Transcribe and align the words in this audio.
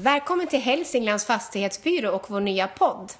Välkommen 0.00 0.46
till 0.46 0.60
Hälsinglands 0.60 1.24
fastighetsbyrå 1.26 2.10
och 2.10 2.30
vår 2.30 2.40
nya 2.40 2.68
podd. 2.68 3.12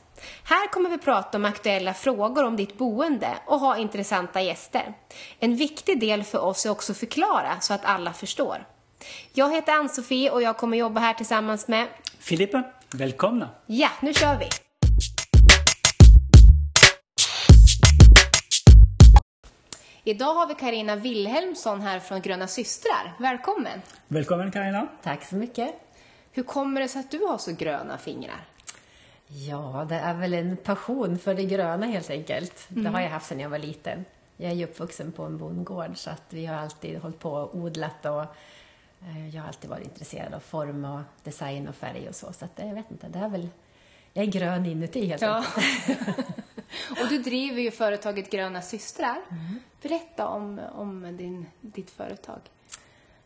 Här 0.44 0.68
kommer 0.68 0.90
vi 0.90 0.98
prata 0.98 1.38
om 1.38 1.44
aktuella 1.44 1.94
frågor 1.94 2.44
om 2.44 2.56
ditt 2.56 2.78
boende 2.78 3.28
och 3.46 3.60
ha 3.60 3.76
intressanta 3.76 4.42
gäster. 4.42 4.94
En 5.38 5.56
viktig 5.56 6.00
del 6.00 6.24
för 6.24 6.38
oss 6.38 6.66
är 6.66 6.70
också 6.70 6.92
att 6.92 6.98
förklara 6.98 7.60
så 7.60 7.74
att 7.74 7.84
alla 7.84 8.12
förstår. 8.12 8.66
Jag 9.32 9.54
heter 9.54 9.72
Ann-Sofie 9.72 10.30
och 10.30 10.42
jag 10.42 10.56
kommer 10.56 10.76
jobba 10.76 11.00
här 11.00 11.14
tillsammans 11.14 11.68
med 11.68 11.86
Filippa, 12.18 12.62
välkomna! 12.90 13.48
Ja, 13.66 13.90
nu 14.00 14.14
kör 14.14 14.38
vi! 14.38 14.48
Idag 20.04 20.34
har 20.34 20.46
vi 20.46 20.54
Karina 20.54 20.96
Wilhelmsson 20.96 21.80
här 21.80 22.00
från 22.00 22.20
Gröna 22.20 22.46
Systrar. 22.46 23.16
Välkommen! 23.18 23.82
Välkommen 24.08 24.50
Karina! 24.50 24.86
Tack 25.02 25.24
så 25.24 25.36
mycket! 25.36 25.87
Hur 26.38 26.42
kommer 26.44 26.80
det 26.80 26.88
sig 26.88 27.00
att 27.00 27.10
du 27.10 27.18
har 27.18 27.38
så 27.38 27.52
gröna 27.52 27.98
fingrar? 27.98 28.44
Ja, 29.26 29.86
det 29.88 29.94
är 29.94 30.14
väl 30.14 30.34
en 30.34 30.56
passion 30.56 31.18
för 31.18 31.34
det 31.34 31.44
gröna 31.44 31.86
helt 31.86 32.10
enkelt. 32.10 32.70
Mm. 32.70 32.84
Det 32.84 32.90
har 32.90 33.00
jag 33.00 33.10
haft 33.10 33.26
sedan 33.26 33.40
jag 33.40 33.50
var 33.50 33.58
liten. 33.58 34.04
Jag 34.36 34.50
är 34.50 34.54
ju 34.54 34.64
uppvuxen 34.64 35.12
på 35.12 35.22
en 35.22 35.38
bondgård 35.38 35.96
så 35.96 36.10
att 36.10 36.22
vi 36.28 36.46
har 36.46 36.56
alltid 36.56 36.98
hållit 36.98 37.18
på 37.18 37.32
och 37.32 37.54
odlat 37.54 38.06
och 38.06 38.22
eh, 39.02 39.28
jag 39.34 39.42
har 39.42 39.48
alltid 39.48 39.70
varit 39.70 39.84
intresserad 39.84 40.34
av 40.34 40.40
form 40.40 40.84
och 40.84 41.00
design 41.24 41.68
och 41.68 41.74
färg 41.74 42.08
och 42.08 42.14
så. 42.14 42.32
Så 42.32 42.44
att, 42.44 42.52
jag 42.56 42.74
vet 42.74 42.90
inte, 42.90 43.08
det 43.08 43.18
är 43.18 43.28
väl... 43.28 43.48
Jag 44.12 44.24
är 44.24 44.30
grön 44.30 44.66
inuti 44.66 45.06
helt 45.06 45.22
ja. 45.22 45.44
enkelt. 45.56 46.18
och 47.02 47.08
du 47.08 47.18
driver 47.18 47.62
ju 47.62 47.70
företaget 47.70 48.30
Gröna 48.30 48.62
Systrar. 48.62 49.20
Mm. 49.30 49.60
Berätta 49.82 50.28
om, 50.28 50.60
om 50.72 51.16
din, 51.16 51.46
ditt 51.60 51.90
företag. 51.90 52.40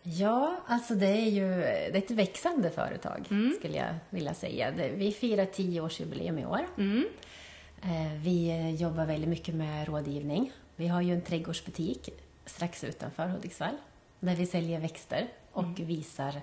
Ja, 0.03 0.57
alltså 0.67 0.95
det 0.95 1.07
är 1.07 1.31
ju 1.31 1.49
det 1.57 1.95
är 1.95 1.97
ett 1.97 2.11
växande 2.11 2.71
företag 2.71 3.27
mm. 3.31 3.53
skulle 3.59 3.77
jag 3.77 3.95
vilja 4.11 4.35
säga. 4.35 4.71
Vi 4.71 5.13
firar 5.13 5.47
tioårsjubileum 5.47 6.39
i 6.39 6.47
år. 6.47 6.67
Mm. 6.79 7.05
Eh, 7.83 8.13
vi 8.23 8.71
jobbar 8.71 9.07
väldigt 9.07 9.31
mycket 9.31 9.55
med 9.55 9.89
rådgivning. 9.89 10.53
Vi 10.77 10.89
har 10.89 11.03
ju 11.03 11.15
en 11.15 11.23
trädgårdsbutik 11.23 12.09
strax 12.47 12.85
utanför 12.85 13.27
Hudiksvall 13.27 13.77
där 14.21 14.37
vi 14.37 14.47
säljer 14.47 14.81
växter 14.81 15.29
och 15.53 15.63
mm. 15.63 15.87
visar 15.87 16.41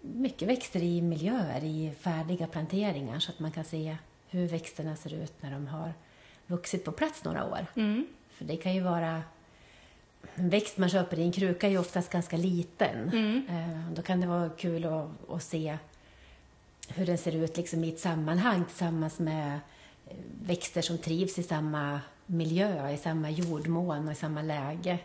mycket 0.00 0.48
växter 0.48 0.82
i 0.82 1.02
miljöer, 1.02 1.64
i 1.64 1.92
färdiga 2.00 2.46
planteringar 2.46 3.18
så 3.18 3.32
att 3.32 3.38
man 3.38 3.50
kan 3.50 3.64
se 3.64 3.96
hur 4.28 4.48
växterna 4.48 4.96
ser 4.96 5.14
ut 5.14 5.42
när 5.42 5.50
de 5.50 5.66
har 5.66 5.92
vuxit 6.46 6.84
på 6.84 6.92
plats 6.92 7.24
några 7.24 7.44
år. 7.44 7.66
Mm. 7.74 8.06
För 8.28 8.44
det 8.44 8.56
kan 8.56 8.74
ju 8.74 8.80
vara 8.80 9.22
en 10.38 10.48
växt 10.48 10.78
man 10.78 10.88
köper 10.88 11.18
i 11.18 11.22
en 11.22 11.32
kruka 11.32 11.66
är 11.66 11.70
ju 11.70 11.78
oftast 11.78 12.10
ganska 12.10 12.36
liten. 12.36 13.08
Mm. 13.08 13.46
Eh, 13.48 13.92
då 13.92 14.02
kan 14.02 14.20
det 14.20 14.26
vara 14.26 14.48
kul 14.48 14.84
att, 14.84 15.30
att, 15.30 15.42
se 15.42 15.78
hur 16.88 17.06
den 17.06 17.18
ser 17.18 17.36
ut 17.36 17.56
liksom 17.56 17.84
i 17.84 17.88
ett 17.88 18.00
sammanhang 18.00 18.64
tillsammans 18.64 19.18
med 19.18 19.60
eh, 20.06 20.16
växter 20.42 20.82
som 20.82 20.98
trivs 20.98 21.38
i 21.38 21.42
samma 21.42 22.00
miljö, 22.26 22.90
i 22.90 22.96
samma 22.96 23.30
jordmån 23.30 24.06
och 24.06 24.12
i 24.12 24.16
samma 24.16 24.42
läge. 24.42 24.98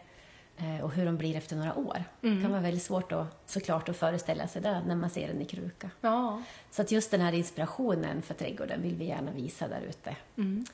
Eh, 0.57 0.83
och 0.83 0.91
hur 0.91 1.05
de 1.05 1.17
blir 1.17 1.35
efter 1.35 1.55
några 1.55 1.75
år. 1.75 2.03
Mm. 2.21 2.35
Det 2.35 2.41
kan 2.41 2.51
vara 2.51 2.61
väldigt 2.61 2.83
svårt 2.83 3.11
att, 3.11 3.41
såklart 3.45 3.89
att 3.89 3.97
föreställa 3.97 4.47
sig 4.47 4.61
det 4.61 4.81
när 4.87 4.95
man 4.95 5.09
ser 5.09 5.27
den 5.27 5.41
i 5.41 5.45
kruka. 5.45 5.89
Ja. 6.01 6.41
Så 6.71 6.81
att 6.81 6.91
just 6.91 7.11
den 7.11 7.21
här 7.21 7.33
inspirationen 7.33 8.21
för 8.21 8.33
trädgården 8.33 8.81
vill 8.81 8.95
vi 8.95 9.05
gärna 9.05 9.31
visa 9.31 9.67
där 9.67 9.81
ute. 9.81 10.15
Mm. 10.37 10.65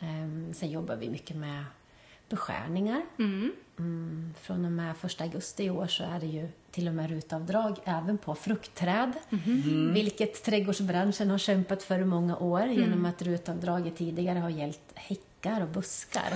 Ehm, 0.00 0.54
sen 0.54 0.70
jobbar 0.70 0.96
vi 0.96 1.10
mycket 1.10 1.36
med 1.36 1.64
beskärningar. 2.28 3.02
Mm. 3.18 3.52
Mm, 3.78 4.34
från 4.40 4.64
och 4.64 4.72
med 4.72 4.94
1 5.04 5.20
augusti 5.20 5.64
i 5.64 5.70
år 5.70 5.86
så 5.86 6.04
är 6.04 6.20
det 6.20 6.26
ju 6.26 6.48
till 6.70 6.88
och 6.88 6.94
med 6.94 7.10
rutavdrag 7.10 7.78
även 7.84 8.18
på 8.18 8.34
fruktträd. 8.34 9.12
Mm. 9.30 9.94
Vilket 9.94 10.44
trädgårdsbranschen 10.44 11.30
har 11.30 11.38
kämpat 11.38 11.82
för 11.82 11.98
i 11.98 12.04
många 12.04 12.36
år 12.36 12.62
mm. 12.62 12.74
genom 12.74 13.04
att 13.04 13.22
rutavdraget 13.22 13.96
tidigare 13.96 14.38
har 14.38 14.50
gällt 14.50 14.92
häckar 14.94 15.62
och 15.62 15.68
buskar. 15.68 16.32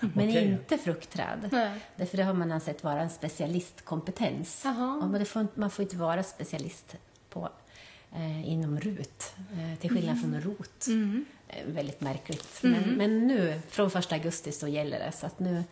Men 0.00 0.28
okay. 0.28 0.44
inte 0.44 0.78
fruktträd. 0.78 1.48
Nej. 1.52 1.80
Därför 1.96 2.16
det 2.16 2.22
har 2.22 2.34
man 2.34 2.52
ansett 2.52 2.84
vara 2.84 3.00
en 3.00 3.10
specialistkompetens. 3.10 4.64
Och 5.02 5.28
får, 5.28 5.46
man 5.54 5.70
får 5.70 5.82
inte 5.82 5.96
vara 5.96 6.22
specialist 6.22 6.96
på, 7.30 7.48
eh, 8.12 8.48
inom 8.48 8.80
RUT, 8.80 9.34
eh, 9.52 9.80
till 9.80 9.90
skillnad 9.90 10.20
från 10.20 10.40
ROT. 10.40 10.86
Mm. 10.86 11.24
Eh, 11.48 11.66
väldigt 11.66 12.00
märkligt. 12.00 12.64
Mm. 12.64 12.80
Men, 12.80 12.96
men, 12.96 13.26
nu, 13.26 13.60
från 13.68 13.86
1 13.86 14.12
augusti, 14.12 14.52
så 14.52 14.68
gäller 14.68 14.98
det. 14.98 15.12
Så 15.12 15.26
att 15.26 15.38
nu 15.38 15.64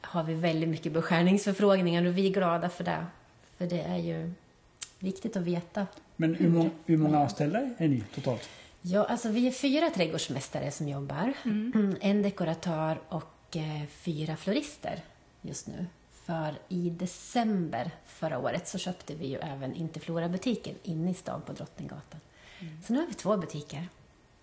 har 0.00 0.24
vi 0.24 0.34
väldigt 0.34 0.68
mycket 0.68 0.92
beskärningsförfrågningar 0.92 2.04
och 2.04 2.18
vi 2.18 2.26
är 2.26 2.32
glada 2.32 2.68
för 2.68 2.84
det. 2.84 3.06
För 3.58 3.66
det 3.66 3.80
är 3.80 3.98
ju 3.98 4.32
viktigt 4.98 5.36
att 5.36 5.42
veta. 5.42 5.86
Men 6.16 6.34
hur, 6.34 6.48
må 6.48 6.70
hur 6.86 6.96
många 6.96 7.18
anställda 7.18 7.70
är 7.78 7.88
ni 7.88 8.02
totalt? 8.14 8.48
Ja, 8.82 9.04
alltså 9.04 9.28
vi 9.28 9.46
är 9.46 9.50
fyra 9.50 9.90
trädgårdsmästare 9.90 10.70
som 10.70 10.88
jobbar. 10.88 11.32
Mm. 11.44 11.96
En 12.00 12.22
dekoratör 12.22 12.98
och 13.08 13.56
eh, 13.56 13.86
fyra 13.90 14.36
florister 14.36 15.00
just 15.42 15.66
nu. 15.66 15.86
För 16.24 16.54
i 16.68 16.90
december 16.90 17.90
förra 18.06 18.38
året 18.38 18.68
så 18.68 18.78
köpte 18.78 19.14
vi 19.14 19.26
ju 19.26 19.36
även 19.36 19.74
Interflora-butiken 19.74 20.74
inne 20.82 21.10
i 21.10 21.14
stan 21.14 21.42
på 21.46 21.52
Drottninggatan. 21.52 22.20
Mm. 22.60 22.82
Så 22.82 22.92
nu 22.92 22.98
har 22.98 23.06
vi 23.06 23.14
två 23.14 23.36
butiker. 23.36 23.88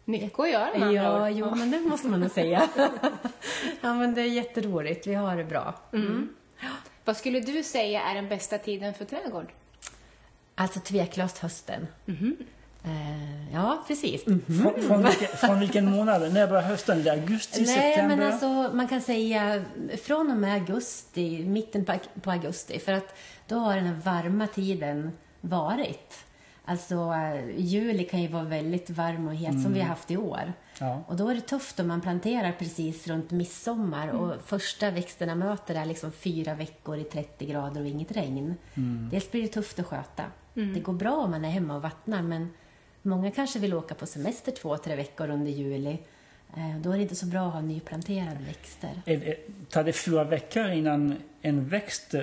Mycket 0.06 0.40
att 0.40 0.52
göra 0.52 0.80
med 0.80 0.94
Ja, 0.94 1.30
jo, 1.30 1.56
men 1.56 1.72
det 1.72 1.80
måste 1.80 2.08
man 2.08 2.19
nog 2.19 2.31
säga. 2.41 2.69
ja, 3.81 3.94
men 3.94 4.14
det 4.14 4.22
är 4.22 4.25
jätteroligt. 4.25 5.08
Vi 5.08 5.14
har 5.14 5.38
det 5.38 5.44
bra. 5.44 5.75
Mm. 5.94 6.06
Mm. 6.06 6.30
Vad 7.06 7.18
skulle 7.18 7.40
du 7.40 7.64
säga 7.64 8.02
är 8.02 8.16
den 8.16 8.30
bästa 8.30 8.58
tiden 8.58 8.94
för 8.94 9.06
trädgård? 9.06 9.47
Alltså 10.56 10.80
tveklöst 10.80 11.38
hösten. 11.38 11.88
Mm. 12.06 12.38
Uh, 12.86 13.53
ja, 13.53 13.84
precis. 13.88 14.28
Mm 14.28 14.41
-hmm. 14.47 14.62
från, 14.62 14.84
från, 14.84 15.03
vilken, 15.03 15.28
från, 15.38 15.59
vilken, 15.59 15.91
månad? 15.91 16.34
När 16.34 16.47
börjar 16.47 16.64
hösten? 16.64 17.00
Är 17.00 17.03
det 17.03 17.12
augusti, 17.12 17.62
Nej, 17.62 17.75
september? 17.75 18.16
men 18.16 18.31
alltså 18.31 18.75
man 18.75 18.88
kan 18.88 19.02
säga 19.02 19.64
från 20.03 20.31
och 20.31 20.38
med 20.38 20.53
augusti, 20.53 21.46
mitten 21.46 21.85
på, 21.85 21.94
på 22.22 22.31
augusti. 22.31 22.80
För 22.80 22.91
att 22.91 23.16
då 23.47 23.56
har 23.56 23.75
den 23.75 23.85
här 23.85 23.96
varma 24.03 24.47
tiden 24.47 25.12
varit. 25.41 26.25
Alltså 26.66 26.96
eh, 26.96 27.59
juli 27.59 28.03
kan 28.03 28.22
ju 28.22 28.28
vara 28.28 28.44
väldigt 28.44 28.90
varm 28.90 29.28
och 29.28 29.35
het 29.35 29.50
mm. 29.50 29.63
som 29.63 29.74
vi 29.74 29.79
har 29.79 29.88
haft 29.88 30.12
i 30.12 30.18
år. 30.18 30.53
Ja. 30.79 31.03
Och 31.07 31.16
då 31.16 31.29
är 31.29 31.35
det 31.35 31.41
tufft 31.41 31.79
om 31.79 31.88
man 31.88 32.01
planterar 32.01 32.51
precis 32.51 33.07
runt 33.07 33.31
midsommar 33.31 34.07
mm. 34.07 34.22
och 34.22 34.41
första 34.46 34.91
växterna 34.91 35.35
möter 35.35 35.75
är 35.75 35.85
liksom 35.85 36.12
fyra 36.12 36.53
veckor 36.56 36.97
i 36.97 37.03
30 37.03 37.46
grader 37.46 37.81
och 37.81 37.88
inget 37.88 38.12
regn. 38.12 38.56
Mm. 38.73 39.09
Dels 39.12 39.31
blir 39.31 39.41
det 39.41 39.47
tufft 39.47 39.79
att 39.79 39.85
sköta. 39.85 40.23
Mm. 40.56 40.73
Det 40.73 40.79
går 40.79 40.94
bra 40.94 41.16
om 41.16 41.31
man 41.31 41.46
är 41.46 41.50
hemma 41.50 41.75
och 41.75 41.81
vattnar 41.81 42.22
men 42.22 42.50
många 43.02 43.31
kanske 43.31 43.59
vill 43.59 43.73
åka 43.73 43.96
på 43.96 44.06
semester 44.06 44.52
två, 44.52 44.78
tre 44.78 44.96
veckor 44.96 45.29
under 45.29 45.52
juli. 45.52 45.97
Eh, 46.58 46.78
då 46.81 46.91
är 46.91 46.96
det 46.96 47.02
inte 47.02 47.16
så 47.16 47.25
bra 47.25 47.47
att 47.47 47.53
ha 47.53 47.62
nyplanterade 47.62 48.38
växter. 48.47 49.02
tar 49.69 49.84
det 49.84 49.94
fyra 49.94 50.24
veckor 50.24 50.69
innan 50.69 51.18
en 51.41 51.68
växt 51.68 52.14
eh, 52.14 52.22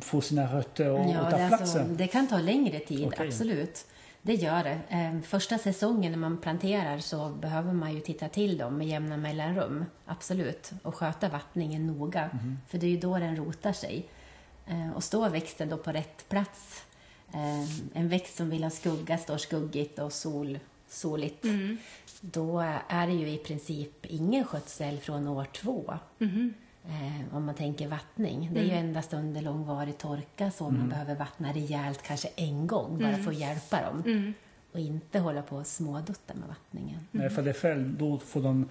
får 0.00 0.20
sina 0.20 0.56
rötter 0.56 0.90
och, 0.90 1.10
ja, 1.10 1.24
och 1.24 1.30
tar 1.30 1.48
platsen? 1.48 1.80
Alltså, 1.80 1.94
det 1.96 2.06
kan 2.06 2.26
ta 2.26 2.38
längre 2.38 2.78
tid, 2.78 3.06
okay. 3.06 3.26
absolut. 3.26 3.86
Det 4.22 4.34
gör 4.34 4.64
det. 4.64 4.78
Eh, 4.88 5.20
första 5.20 5.58
säsongen 5.58 6.12
när 6.12 6.18
man 6.18 6.36
planterar 6.36 6.98
så 6.98 7.28
behöver 7.28 7.72
man 7.72 7.94
ju 7.94 8.00
titta 8.00 8.28
till 8.28 8.58
dem 8.58 8.78
med 8.78 8.88
jämna 8.88 9.16
mellanrum, 9.16 9.84
absolut. 10.06 10.70
Och 10.82 10.94
sköta 10.94 11.28
vattningen 11.28 11.86
noga, 11.86 12.30
mm. 12.32 12.58
för 12.66 12.78
det 12.78 12.86
är 12.86 12.90
ju 12.90 13.00
då 13.00 13.18
den 13.18 13.36
rotar 13.36 13.72
sig. 13.72 14.08
Och 14.94 15.04
står 15.04 15.28
växten 15.28 15.68
då 15.68 15.76
på 15.76 15.92
rätt 15.92 16.28
plats, 16.28 16.84
en 17.94 18.08
växt 18.08 18.36
som 18.36 18.50
vill 18.50 18.64
ha 18.64 18.70
skugga 18.70 19.18
står 19.18 19.36
skuggigt 19.36 19.98
och 19.98 20.12
sol 20.12 20.58
soligt, 20.88 21.44
mm. 21.44 21.76
då 22.20 22.60
är 22.88 23.06
det 23.06 23.12
ju 23.12 23.28
i 23.28 23.38
princip 23.38 24.06
ingen 24.06 24.44
skötsel 24.44 24.98
från 24.98 25.28
år 25.28 25.46
två. 25.52 25.94
Mm. 26.18 26.54
Eh, 26.84 27.36
om 27.36 27.44
man 27.44 27.54
tänker 27.54 27.88
vattning. 27.88 28.50
Det 28.52 28.60
är 28.60 28.64
ju 28.64 28.70
mm. 28.70 28.86
endast 28.86 29.14
under 29.14 29.42
långvarig 29.42 29.98
torka 29.98 30.50
som 30.50 30.66
man 30.66 30.76
mm. 30.76 30.88
behöver 30.88 31.14
vattna 31.14 31.52
rejält, 31.52 32.02
kanske 32.02 32.28
en 32.36 32.66
gång, 32.66 32.98
bara 32.98 33.08
mm. 33.08 33.24
för 33.24 33.30
att 33.30 33.38
hjälpa 33.38 33.82
dem. 33.82 34.32
Och 34.72 34.80
inte 34.80 35.18
hålla 35.18 35.42
på 35.42 35.56
och 35.56 35.66
smådutta 35.66 36.34
med 36.34 36.48
vattningen. 36.48 37.00
Nej, 37.10 37.30
för 37.30 37.42
det 37.42 37.50
är 37.50 37.54
fel. 37.54 37.98
Då 37.98 38.18
får 38.18 38.42
de 38.42 38.68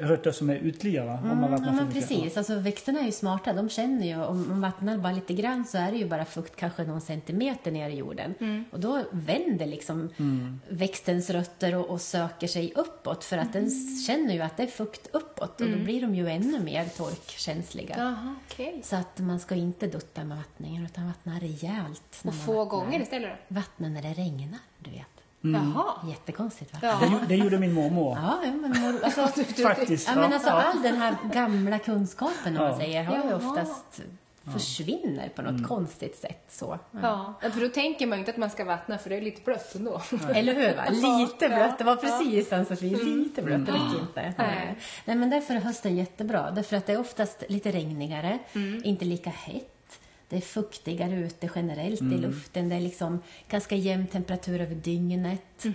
rötter 0.00 0.32
som 0.32 0.50
är 0.50 0.66
ytliga 0.66 1.04
va? 1.04 1.18
Om 1.22 1.40
man 1.40 1.50
vattnar 1.50 1.68
mm, 1.68 1.84
men 1.84 1.92
precis. 1.92 2.36
Alltså, 2.36 2.58
växterna 2.58 3.00
är 3.00 3.04
ju 3.04 3.12
smarta. 3.12 3.52
De 3.52 3.68
känner 3.68 4.06
ju, 4.06 4.24
om 4.24 4.48
man 4.48 4.60
vattnar 4.60 4.98
bara 4.98 5.12
lite 5.12 5.34
grann 5.34 5.64
så 5.64 5.78
är 5.78 5.92
det 5.92 5.98
ju 5.98 6.08
bara 6.08 6.24
fukt 6.24 6.56
kanske 6.56 6.84
någon 6.84 7.00
centimeter 7.00 7.70
ner 7.70 7.90
i 7.90 7.94
jorden. 7.94 8.34
Mm. 8.40 8.64
Och 8.70 8.80
då 8.80 9.02
vänder 9.10 9.66
liksom 9.66 10.10
mm. 10.16 10.60
växtens 10.68 11.30
rötter 11.30 11.74
och, 11.74 11.90
och, 11.90 12.00
söker 12.00 12.46
sig 12.46 12.72
uppåt 12.76 13.24
för 13.24 13.38
att 13.38 13.52
den 13.52 13.66
mm. 13.66 13.96
känner 14.06 14.34
ju 14.34 14.40
att 14.40 14.56
det 14.56 14.62
är 14.62 14.66
fukt 14.66 15.08
uppåt 15.12 15.60
och 15.60 15.66
då 15.66 15.72
mm. 15.72 15.84
blir 15.84 16.00
de 16.00 16.14
ju 16.14 16.28
ännu 16.28 16.60
mer 16.60 16.84
torkkänsliga. 16.84 17.94
Aha, 18.02 18.34
okay. 18.46 18.82
Så 18.82 18.96
att 18.96 19.18
man 19.18 19.40
ska 19.40 19.54
inte 19.54 19.86
dutta 19.86 20.24
med 20.24 20.36
vattningen 20.36 20.84
utan 20.84 21.06
vattna 21.06 21.38
rejält. 21.38 22.22
Och 22.22 22.34
få 22.34 22.52
vattnar. 22.52 22.64
gånger 22.64 23.02
istället 23.02 23.30
då? 23.48 23.54
Vattna 23.54 23.88
när 23.88 24.02
det 24.02 24.12
regnar, 24.12 24.58
du 24.78 24.90
vet. 24.90 25.13
Mm. 25.44 25.72
Jaha. 25.74 25.94
Jättekonstigt 26.08 26.72
va? 26.72 26.78
Ja. 26.82 26.98
Det, 27.00 27.26
det, 27.28 27.36
gjorde 27.36 27.58
min 27.58 27.72
mormor. 27.72 28.18
Ja, 28.22 28.40
ja 28.44 28.50
men 28.52 28.80
mor, 28.80 29.04
alltså, 29.04 29.42
Faktiskt. 29.62 30.08
Ja, 30.08 30.14
men 30.14 30.32
alltså, 30.32 30.50
all 30.50 30.82
den 30.82 30.96
här 30.96 31.16
gamla 31.32 31.78
kunskapen 31.78 32.56
om 32.56 32.68
man 32.68 32.76
säger 32.76 33.04
har 33.04 33.24
ju 33.24 33.34
oftast 33.34 34.02
försvinner 34.52 35.28
på 35.28 35.42
något 35.42 35.66
konstigt 35.66 36.16
sätt. 36.16 36.44
Så. 36.48 36.78
Ja. 36.90 37.34
för 37.40 37.60
då 37.60 37.68
tänker 37.68 38.06
man 38.06 38.18
ju 38.18 38.20
inte 38.20 38.30
att 38.30 38.36
man 38.36 38.50
ska 38.50 38.64
vattna 38.64 38.98
för 38.98 39.10
det 39.10 39.16
är 39.16 39.20
lite 39.20 39.42
blött 39.44 39.74
ändå. 39.74 40.02
Eller 40.34 40.54
hur? 40.54 40.76
Va? 40.76 40.84
Lite 40.90 41.48
blött. 41.48 41.78
Det 41.78 41.84
var 41.84 41.96
precis 41.96 42.52
Ann-Sofie. 42.52 43.04
Lite 43.04 43.42
blött. 43.42 43.66
Det 43.66 43.72
räcker 43.72 44.00
inte. 44.00 44.34
Nej. 44.38 44.78
Nej, 45.04 45.16
men 45.16 45.30
därför 45.30 45.54
är 45.54 45.60
hösten 45.60 45.96
jättebra. 45.96 46.50
Därför 46.50 46.76
att 46.76 46.86
det 46.86 46.92
är 46.92 47.00
oftast 47.00 47.42
lite 47.48 47.70
regnigare, 47.70 48.38
inte 48.84 49.04
lika 49.04 49.30
hett. 49.30 49.73
Det 50.34 50.38
är 50.38 50.40
fuktigare 50.40 51.14
ute 51.14 51.48
generellt 51.54 52.02
i 52.02 52.18
luften. 52.18 52.68
Det 52.68 52.74
är 52.74 52.80
liksom 52.80 53.22
ganska 53.48 53.76
jämn 53.76 54.06
temperatur 54.06 54.60
över 54.60 54.74
dygnet. 54.74 55.66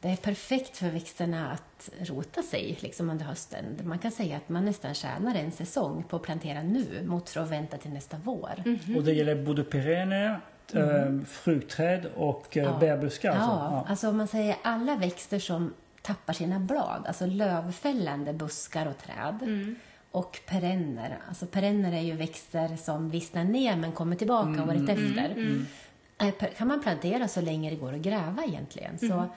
Det 0.00 0.08
är 0.08 0.16
perfekt 0.16 0.76
för 0.76 0.90
växterna 0.90 1.50
att 1.50 1.90
rota 1.98 2.42
sig 2.42 2.78
liksom 2.80 3.10
under 3.10 3.24
hösten. 3.24 3.64
Man 3.84 3.98
kan 3.98 4.10
säga 4.10 4.36
att 4.36 4.48
man 4.48 4.64
nästan 4.64 4.94
tjänar 4.94 5.34
en 5.34 5.52
säsong 5.52 6.04
på 6.08 6.16
att 6.16 6.22
plantera 6.22 6.62
nu 6.62 7.02
mot 7.04 7.28
för 7.28 7.40
att 7.40 7.50
vänta 7.50 7.76
till 7.76 7.90
nästa 7.90 8.16
vår. 8.24 8.62
Och 8.96 9.04
det 9.04 9.12
gäller 9.12 9.44
både 9.44 9.64
perenner, 9.64 10.40
mm. 10.72 11.24
fruktträd 11.24 12.06
och 12.14 12.46
ja. 12.52 12.78
bärbuskar? 12.80 13.28
Ja, 13.28 13.34
alltså. 13.34 13.74
ja, 13.74 13.86
alltså 13.88 14.08
om 14.08 14.16
man 14.16 14.28
säger 14.28 14.56
alla 14.62 14.96
växter 14.96 15.38
som 15.38 15.74
tappar 16.02 16.32
sina 16.32 16.58
blad, 16.58 17.04
alltså 17.06 17.26
lövfällande 17.26 18.32
buskar 18.32 18.86
och 18.86 18.98
träd. 18.98 19.38
Mm. 19.42 19.76
Och 20.10 20.40
perenner. 20.46 21.18
Alltså 21.28 21.46
perenner 21.46 21.92
är 21.92 22.00
ju 22.00 22.12
växter 22.12 22.76
som 22.76 23.10
vissnar 23.10 23.44
ner 23.44 23.76
men 23.76 23.92
kommer 23.92 24.16
tillbaka 24.16 24.48
mm. 24.48 24.68
året 24.68 24.88
efter. 24.88 25.30
Mm. 25.30 25.66
kan 26.56 26.68
man 26.68 26.82
plantera 26.82 27.28
så 27.28 27.40
länge 27.40 27.70
det 27.70 27.76
går 27.76 27.92
att 27.92 28.00
gräva 28.00 28.44
egentligen. 28.44 28.98
Så 28.98 29.28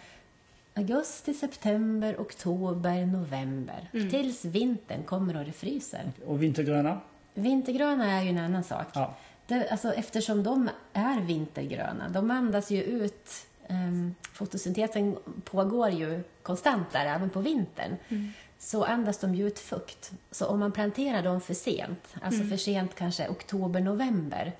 augusti, 0.74 1.33
september, 1.33 2.16
oktober, 2.19 3.06
november. 3.06 3.89
Tills 3.92 4.45
vintern 4.45 5.04
kommer 5.04 5.38
och 5.38 5.45
det 5.45 5.51
fryser. 5.51 6.12
Och 6.25 6.44
vintergröna? 6.44 7.00
Vintergröna 7.33 8.12
är 8.12 8.24
ju 8.24 8.30
en 8.30 8.38
annan 8.38 8.63
sak. 8.63 8.88
Ja. 8.94 9.16
Det, 9.48 9.69
alltså, 9.69 9.94
eftersom 9.94 10.44
de 10.44 10.69
är 10.94 11.21
vintergröna, 11.21 12.10
de 12.10 12.31
andas 12.31 12.71
ju 12.71 12.83
ut 12.83 13.30
um, 13.69 14.16
fotosyntesen 14.33 15.18
pågår 15.44 15.89
ju 15.89 16.24
konstant 16.42 16.92
där, 16.92 17.06
även 17.06 17.30
på 17.30 17.39
vintern. 17.39 17.95
Mm. 18.10 18.31
Så 18.60 18.84
andas 18.84 19.18
de 19.20 19.36
ju 19.36 19.48
ut 19.48 19.60
fukt. 19.60 20.12
Så 20.32 20.46
om 20.46 20.60
man 20.60 20.72
planterar 20.72 21.24
dem 21.24 21.42
för 21.42 21.54
sent, 21.54 22.16
alltså 22.22 22.40
mm. 22.40 22.50
för 22.50 22.58
sent 22.58 22.96
kanske 22.96 23.30
oktober, 23.30 23.80
november, 23.82 24.54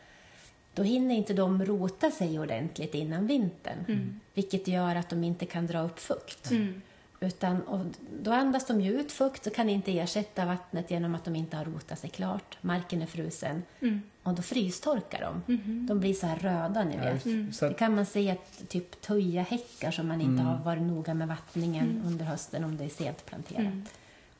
då 0.74 0.84
hinner 0.84 1.16
inte 1.16 1.34
de 1.34 1.66
rota 1.66 2.12
sig 2.12 2.40
ordentligt 2.40 2.96
innan 2.96 3.28
vintern. 3.28 3.86
Mm. 3.88 4.19
Vilket 4.34 4.68
gör 4.68 4.96
att 4.96 5.10
de 5.10 5.24
inte 5.24 5.46
kan 5.46 5.68
dra 5.68 5.81
upp 5.81 6.00
fukt. 6.00 6.51
Mm. 6.51 6.81
Utan, 7.21 7.62
och 7.62 7.86
då 8.21 8.31
andas 8.31 8.68
de 8.68 8.81
ju 8.81 9.00
ut 9.00 9.12
fukt 9.12 9.48
och 9.48 9.54
kan 9.54 9.69
inte 9.69 10.00
ersätta 10.00 10.45
vattnet 10.45 10.92
genom 10.92 11.16
att 11.16 11.25
de 11.25 11.36
inte 11.36 11.57
har 11.57 11.66
rotat 11.66 12.00
sig 12.00 12.10
klart. 12.10 12.57
Marken 12.62 13.01
är 13.01 13.06
frusen. 13.06 13.63
Mm. 13.80 14.01
Och 14.24 14.33
då 14.33 14.42
frystorkar 14.42 15.21
de. 15.21 15.54
Mm. 15.54 15.88
De 15.88 16.00
blir 16.00 16.13
så 16.13 16.27
här 16.27 16.36
röda, 16.39 16.83
ni 16.83 16.98
vet. 16.98 17.25
Mm. 17.25 17.51
Det 17.60 17.74
kan 17.74 17.95
man 17.95 18.06
se 18.06 18.36
typ 18.68 19.01
töja-häckar 19.01 19.92
som 19.92 20.07
man 20.07 20.21
inte 20.21 20.42
mm. 20.42 20.45
har 20.45 20.57
varit 20.57 20.81
noga 20.81 21.13
med 21.13 21.27
vattningen 21.27 21.89
mm. 21.89 22.07
under 22.07 22.25
hösten 22.25 22.63
om 22.63 22.77
det 22.77 22.83
är 22.83 22.89
sent 22.89 23.25
planterat. 23.25 23.60
Mm. 23.60 23.86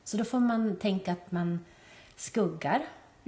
Så 0.04 0.16
då 0.16 0.24
får 0.24 0.40
man 0.40 0.76
tänka 0.76 1.12
att 1.12 1.32
man 1.32 1.60
skuggar 2.16 2.82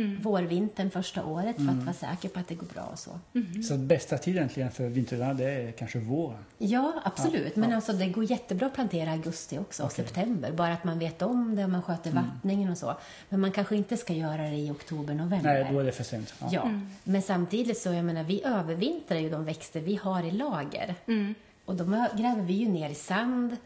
mm. 0.05 0.23
vårvintern 0.23 0.91
första 0.91 1.25
året 1.25 1.57
för 1.57 1.63
att 1.63 1.71
mm. 1.71 1.85
vara 1.85 1.95
säker 1.95 2.29
på 2.29 2.41
att 2.41 2.49
det 2.49 2.55
går 2.55 2.67
bra 2.67 2.83
och 2.83 2.99
så. 2.99 3.21
Mm. 3.35 3.63
Så 3.63 3.77
bästa 3.77 4.19
tiden 4.19 4.39
egentligen 4.39 4.71
för 4.71 4.89
vintrarna 4.89 5.35
det 5.35 5.45
är 5.45 5.73
kanske 5.73 5.99
våren? 5.99 6.45
Ja, 6.59 6.93
absolut. 7.05 7.53
Ja, 7.55 7.61
men 7.61 7.71
ja. 7.71 7.77
Alltså, 7.77 7.93
det 7.93 8.07
går 8.07 8.25
jättebra 8.25 8.67
att 8.67 8.75
plantera 8.75 9.11
augusti 9.11 9.59
också, 9.59 9.83
okay. 9.83 10.05
september. 10.05 10.53
Bara 10.53 10.73
att 10.73 10.85
man 10.85 10.99
vet 10.99 11.23
om 11.23 11.57
det 11.57 11.65
och 11.65 11.71
man 11.71 11.83
sköter 11.83 12.11
mm. 12.11 12.25
vattningen 12.25 12.71
och 12.71 12.79
så. 12.79 12.97
Men 13.29 13.41
man 13.41 13.53
kanske 13.53 13.77
inte 13.77 13.97
ska 13.97 14.13
göra 14.13 14.43
det 14.43 14.57
i 14.57 14.71
oktober, 14.71 15.15
november. 15.15 15.53
Nej, 15.55 15.69
då 15.73 15.79
är 15.79 15.85
det 15.85 15.93
för 15.93 16.05
sent. 16.05 16.35
Ja. 16.41 16.49
ja. 16.53 16.63
Mm. 16.63 16.91
Men 17.05 17.23
samtidigt 17.23 17.79
så, 17.79 17.93
jag 17.93 18.05
menar, 18.05 18.23
vi 18.23 18.45
övervintrar 18.45 19.19
ju 19.19 19.31
de 19.31 19.45
växter 19.45 19.81
vi 19.81 19.97
har 19.97 20.23
i 20.23 20.31
lager. 20.31 20.95
Mm. 21.07 21.35
Och 21.65 21.77
då 21.77 21.85
gräver 22.17 22.43
vi 22.43 22.53
ju 22.53 22.69
ner 22.69 22.91
i 22.91 22.95
sand 22.95 23.57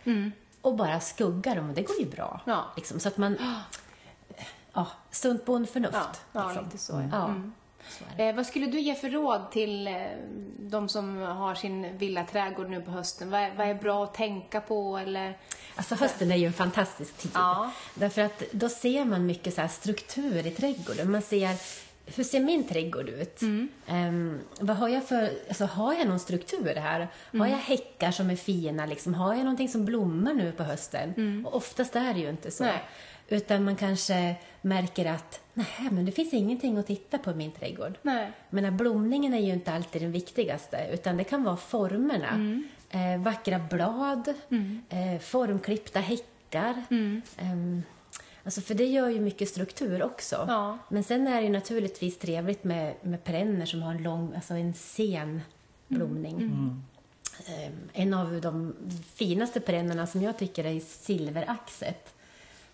och 0.61 0.77
bara 0.77 1.01
skuggar 1.01 1.57
dem 1.57 1.69
och 1.69 1.75
det 1.75 1.83
går 1.83 2.01
ju 2.01 2.07
bra. 2.07 2.41
Ja. 2.45 2.65
Liksom, 2.77 3.01
så 3.01 3.09
att 3.09 3.17
man 3.17 3.37
ja, 4.77 4.87
sunt 5.11 5.45
bondförnuft. 5.45 5.95
Ja, 5.95 6.11
ja 6.33 6.47
liksom. 6.47 6.65
lite 6.65 6.79
så. 6.79 7.09
Ja. 7.13 7.25
Mm. 7.25 7.53
Eh, 8.17 8.35
vad 8.35 8.47
skulle 8.47 8.67
du 8.67 8.81
ge 8.81 8.95
för 8.95 9.11
råd 9.11 9.51
till 9.51 9.89
eh, 9.89 9.95
de 10.59 10.89
som 10.89 11.17
har 11.19 11.55
sin 11.55 11.99
villaträdgård 11.99 12.71
nu 12.71 12.81
på 12.81 12.91
hösten? 12.91 13.31
Vad 13.31 13.41
är, 13.41 13.55
vad 13.57 13.67
är, 13.67 13.75
bra 13.75 14.05
att 14.05 14.15
tänka 14.15 14.61
på? 14.61 14.99
Eller? 14.99 15.39
Alltså 15.77 15.95
hösten 15.95 16.33
är 16.33 16.37
ju 16.37 16.47
en 16.47 16.53
fantastisk 16.53 17.17
tid. 17.17 17.31
Ja. 17.35 17.71
Därför 17.95 18.23
att 18.23 18.43
då 18.53 18.69
ser 18.69 19.05
man 19.05 19.27
mycket 19.27 19.55
så 19.55 19.69
struktur 19.69 20.47
i 20.47 20.51
trädgården. 20.51 21.11
Man 21.11 21.23
ser 21.23 21.57
hur 22.07 22.25
ser 22.25 22.41
min 22.41 22.69
trädgård 22.69 23.09
ut? 23.09 23.43
Mm. 23.43 23.69
Um, 23.89 24.41
vad 24.61 24.77
har 24.77 24.89
jag 24.89 25.09
för, 25.09 25.31
alltså 25.49 25.65
har 25.65 25.95
jag 25.95 26.07
någon 26.07 26.19
struktur 26.19 26.75
här? 26.75 27.09
Mm. 27.33 27.41
Har 27.41 27.47
jag 27.47 27.59
häckar 27.59 28.11
som 28.11 28.31
är 28.31 28.37
fina? 28.37 28.87
Liksom? 28.87 29.15
Har 29.15 29.35
jag 29.35 29.45
någonting 29.45 29.69
som 29.69 29.85
blommar 29.85 30.35
nu 30.35 30.53
på 30.53 30.63
hösten? 30.63 31.15
Mm. 31.17 31.47
Och 31.47 31.55
oftast 31.55 31.97
är 31.97 32.15
det 32.15 32.21
ju 32.21 32.31
inte 32.31 32.51
så. 32.51 32.65
Nej. 32.65 32.85
Utan 33.29 33.65
man 33.65 33.77
kanske 33.77 34.37
märker 34.63 35.07
att 35.07 35.41
nej, 35.55 35.89
men 35.91 36.05
det 36.05 36.13
finns 36.13 36.35
ingenting 36.35 36.79
att 36.79 36.87
titta 36.87 37.19
på 37.19 37.31
i 37.31 37.35
min 37.35 37.53
trädgård. 37.53 37.99
Nej. 38.03 38.33
Men 38.51 38.77
blomningen 38.77 39.35
är 39.35 39.41
ju 39.41 39.53
inte 39.53 39.73
alltid 39.73 40.03
den 40.03 40.13
viktigaste, 40.13 40.89
utan 40.93 41.17
det 41.17 41.25
kan 41.25 41.45
vara 41.45 41.57
formerna. 41.57 42.29
Mm. 42.29 42.69
Eh, 42.91 43.23
vackra 43.23 43.59
blad, 43.59 44.35
mm. 44.51 44.83
eh, 44.89 45.21
formklippta 45.21 46.01
häckar. 46.01 46.83
Mm. 46.91 47.23
Eh, 47.37 47.83
alltså 48.45 48.61
för 48.61 48.75
det 48.75 48.87
gör 48.87 49.09
ju 49.09 49.21
mycket 49.21 49.49
struktur 49.49 50.03
också. 50.03 50.45
Ja. 50.49 50.79
Men 50.89 51.05
sen 51.05 51.27
är 51.27 51.37
det 51.37 51.47
ju 51.47 51.53
naturligtvis 51.53 52.19
trevligt 52.19 52.65
med, 52.65 52.95
med 53.03 53.25
perenner 53.25 53.67
som 53.67 53.83
har 53.83 53.91
en 53.91 54.03
lång, 54.03 54.35
alltså 54.35 54.55
en 54.55 54.75
sen 54.75 55.41
blomning. 55.89 56.37
Mm. 56.37 56.53
Mm. 56.53 56.83
Ehm, 57.47 57.89
en 57.93 58.15
av 58.15 58.41
de 58.41 58.75
finaste 59.15 59.61
perennerna 59.61 60.07
som 60.07 60.23
jag 60.23 60.39
tycker 60.39 60.65
är 60.65 60.81
silveraxet 60.81 62.16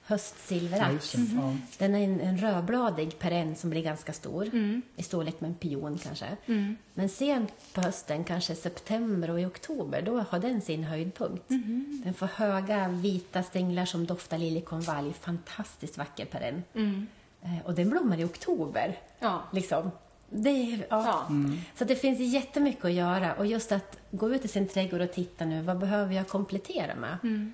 höstsilverax. 0.05 1.15
Mm. 1.15 1.59
Den 1.79 1.95
är 1.95 2.05
en, 2.05 2.21
en 2.21 2.39
rödbladig 2.39 3.19
perenn 3.19 3.57
som 3.57 3.71
blir 3.71 3.83
ganska 3.83 4.13
stor, 4.13 4.45
mm. 4.45 4.83
i 4.97 5.03
storlek 5.03 5.41
med 5.41 5.49
en 5.49 5.55
pion 5.55 5.99
kanske. 5.99 6.27
Mm. 6.47 6.77
Men 6.95 7.09
sent 7.09 7.53
på 7.73 7.81
hösten, 7.81 8.25
kanske 8.25 8.55
september 8.55 9.31
och 9.31 9.41
i 9.41 9.45
oktober, 9.45 10.03
då 10.03 10.21
har 10.21 10.39
den 10.39 10.61
sin 10.61 10.85
höjdpunkt. 10.85 11.51
Mm. 11.51 12.03
Den 12.05 12.15
får 12.15 12.27
höga 12.27 12.89
vita 12.89 13.43
stänglar 13.43 13.85
som 13.85 14.07
doftar 14.07 14.39
liljekonvalj. 14.39 15.13
Fantastiskt 15.13 15.99
vacker 15.99 16.25
perenn. 16.25 16.63
Mm. 16.75 17.07
Eh, 17.43 17.59
och 17.65 17.75
den 17.75 17.91
blommar 17.91 18.21
i 18.21 18.25
oktober. 18.25 18.99
Ja. 19.19 19.43
Liksom. 19.53 19.91
Det, 20.29 20.51
ja. 20.51 20.85
ja. 20.91 21.27
Mm. 21.29 21.59
Så 21.75 21.85
det 21.85 21.97
finns 21.97 22.21
jättemycket 22.21 22.85
att 22.85 22.93
göra. 22.93 23.35
Och 23.35 23.47
just 23.47 23.73
att 23.73 23.99
gå 24.11 24.35
ut 24.35 24.45
i 24.45 24.49
sin 24.49 24.69
trädgård 24.69 25.01
och 25.01 25.13
titta 25.13 25.45
nu, 25.45 25.63
vad 25.63 25.79
behöver 25.79 26.15
jag 26.15 26.29
komplettera 26.29 26.95
med? 26.95 27.17
Mm. 27.23 27.53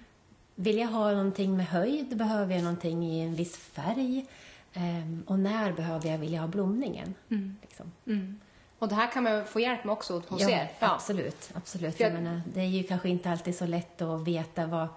Vill 0.60 0.78
jag 0.78 0.88
ha 0.88 1.12
någonting 1.12 1.56
med 1.56 1.66
höjd? 1.66 2.16
Behöver 2.16 2.54
jag 2.54 2.62
någonting 2.62 3.04
i 3.04 3.20
en 3.20 3.34
viss 3.34 3.56
färg? 3.56 4.26
Um, 4.76 5.24
och 5.26 5.38
när 5.38 5.72
behöver 5.72 6.10
jag, 6.10 6.18
vill 6.18 6.32
jag 6.32 6.40
ha 6.40 6.48
blomningen? 6.48 7.14
Mm. 7.30 7.56
Liksom. 7.62 7.92
Mm. 8.06 8.40
Och 8.78 8.88
det 8.88 8.94
här 8.94 9.12
kan 9.12 9.24
man 9.24 9.44
få 9.44 9.60
hjälp 9.60 9.84
med 9.84 9.92
också 9.92 10.22
hos 10.28 10.42
ja, 10.42 10.50
er? 10.50 10.72
Ja, 10.78 10.94
absolut. 10.94 11.50
absolut. 11.54 12.00
Jag... 12.00 12.12
Jag 12.12 12.22
menar, 12.22 12.40
det 12.54 12.60
är 12.60 12.64
ju 12.64 12.82
kanske 12.82 13.08
inte 13.08 13.30
alltid 13.30 13.56
så 13.56 13.66
lätt 13.66 14.02
att 14.02 14.20
veta 14.20 14.66
vad, 14.66 14.88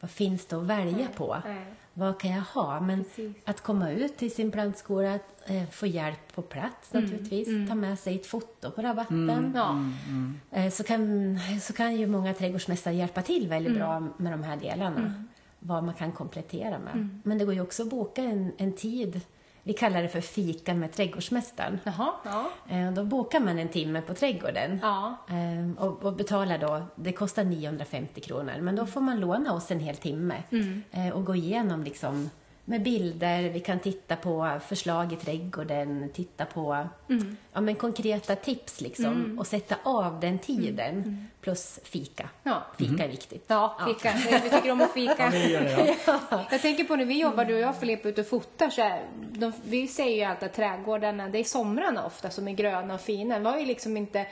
vad 0.00 0.10
finns 0.10 0.46
det 0.46 0.56
att 0.56 0.64
välja 0.64 0.96
Nej. 0.96 1.08
på. 1.16 1.36
Nej 1.44 1.64
vad 1.94 2.20
kan 2.20 2.30
jag 2.30 2.42
ha? 2.42 2.80
Men 2.80 3.04
Precis. 3.04 3.36
att 3.44 3.60
komma 3.60 3.90
ut 3.90 4.16
till 4.16 4.34
sin 4.34 4.50
plantskola, 4.50 5.14
att 5.14 5.50
eh, 5.50 5.68
få 5.70 5.86
hjälp 5.86 6.34
på 6.34 6.42
plats 6.42 6.94
mm. 6.94 7.04
naturligtvis, 7.04 7.48
mm. 7.48 7.68
ta 7.68 7.74
med 7.74 7.98
sig 7.98 8.14
ett 8.16 8.26
foto 8.26 8.70
på 8.70 8.82
rabatten. 8.82 9.30
Mm. 9.30 9.52
Ja. 9.54 9.70
Mm, 9.70 9.94
mm. 10.08 10.40
Eh, 10.50 10.70
så, 10.70 10.84
kan, 10.84 11.38
så 11.60 11.72
kan 11.72 11.96
ju 11.96 12.06
många 12.06 12.34
trädgårdsmästare 12.34 12.94
hjälpa 12.94 13.22
till 13.22 13.48
väldigt 13.48 13.74
bra 13.74 13.96
mm. 13.96 14.12
med 14.16 14.32
de 14.32 14.42
här 14.42 14.56
delarna. 14.56 15.24
Vad 15.58 15.84
man 15.84 15.94
kan 15.94 16.12
komplettera 16.12 16.78
med. 16.78 17.20
Men 17.24 17.38
det 17.38 17.44
går 17.44 17.54
ju 17.54 17.60
också 17.60 17.82
att 17.82 17.90
boka 17.90 18.22
en, 18.22 18.52
en 18.56 18.72
tid 18.72 19.20
vi 19.62 19.72
kallar 19.72 20.02
det 20.02 20.08
för 20.08 20.20
fika 20.20 20.74
med 20.74 20.92
trädgårdsmästaren. 20.92 21.78
Jaha, 21.84 22.12
ja. 22.24 22.50
Eh, 22.68 22.92
då 22.92 23.04
bokar 23.04 23.40
man 23.40 23.58
en 23.58 23.68
timme 23.68 24.00
på 24.00 24.14
trädgården 24.14 24.78
ja. 24.82 25.16
Eh, 25.28 25.84
och, 25.84 26.04
och 26.04 26.12
betalar 26.12 26.58
då, 26.58 26.82
det 26.94 27.12
kostar 27.12 27.44
950 27.44 28.20
kronor, 28.20 28.60
men 28.60 28.76
då 28.76 28.86
får 28.86 29.00
man 29.00 29.20
låna 29.20 29.52
oss 29.52 29.70
en 29.70 29.80
hel 29.80 29.96
timme 29.96 30.42
mm. 30.50 30.82
Eh, 30.90 31.08
och 31.08 31.24
gå 31.24 31.34
igenom 31.34 31.84
liksom 31.84 32.30
med 32.64 32.82
bilder, 32.82 33.50
vi 33.50 33.60
kan 33.60 33.78
titta 33.78 34.16
på 34.16 34.58
förslag 34.66 35.12
i 35.12 35.16
trädgården, 35.16 36.10
titta 36.14 36.44
på 36.44 36.86
mm. 37.08 37.36
Ja, 37.52 37.60
men 37.60 37.74
konkreta 37.74 38.36
tips 38.36 38.80
liksom 38.80 39.06
mm. 39.06 39.38
och 39.38 39.46
sätta 39.46 39.76
av 39.82 40.20
den 40.20 40.38
tiden 40.38 40.90
mm. 40.90 41.02
mm. 41.02 41.26
plus 41.40 41.80
fika. 41.82 42.28
Ja. 42.42 42.62
Fika 42.78 42.92
är 42.92 42.98
mm. 42.98 43.10
viktigt. 43.10 43.44
Ja, 43.46 43.78
fika. 43.86 44.14
Ja. 44.30 44.38
Vi 44.44 44.50
tycker 44.50 44.72
om 44.72 44.80
att 44.80 44.92
fika. 44.92 45.32
Ja, 45.50 45.60
det 45.60 45.74
det, 45.74 45.96
ja. 46.30 46.44
Jag 46.50 46.62
tänker 46.62 46.84
på 46.84 46.96
när 46.96 47.04
vi 47.04 47.20
jobbar, 47.20 47.44
du 47.44 47.54
och 47.54 47.60
jag 47.60 47.76
Filippa, 47.76 48.08
ute 48.08 48.20
och 48.20 48.26
fotar 48.26 48.70
så 48.70 48.82
här, 48.82 49.02
de, 49.20 49.52
vi 49.64 49.88
säger 49.88 50.16
ju 50.16 50.24
alltid 50.24 50.48
att 50.48 50.54
trädgårdarna, 50.54 51.28
det 51.28 51.38
är 51.38 51.44
somrarna 51.44 52.06
ofta 52.06 52.30
som 52.30 52.48
är 52.48 52.52
gröna 52.52 52.94
och 52.94 53.00
fina. 53.00 53.38
Var 53.38 53.58
ju 53.58 53.66
liksom 53.66 53.96
inte 53.96 54.26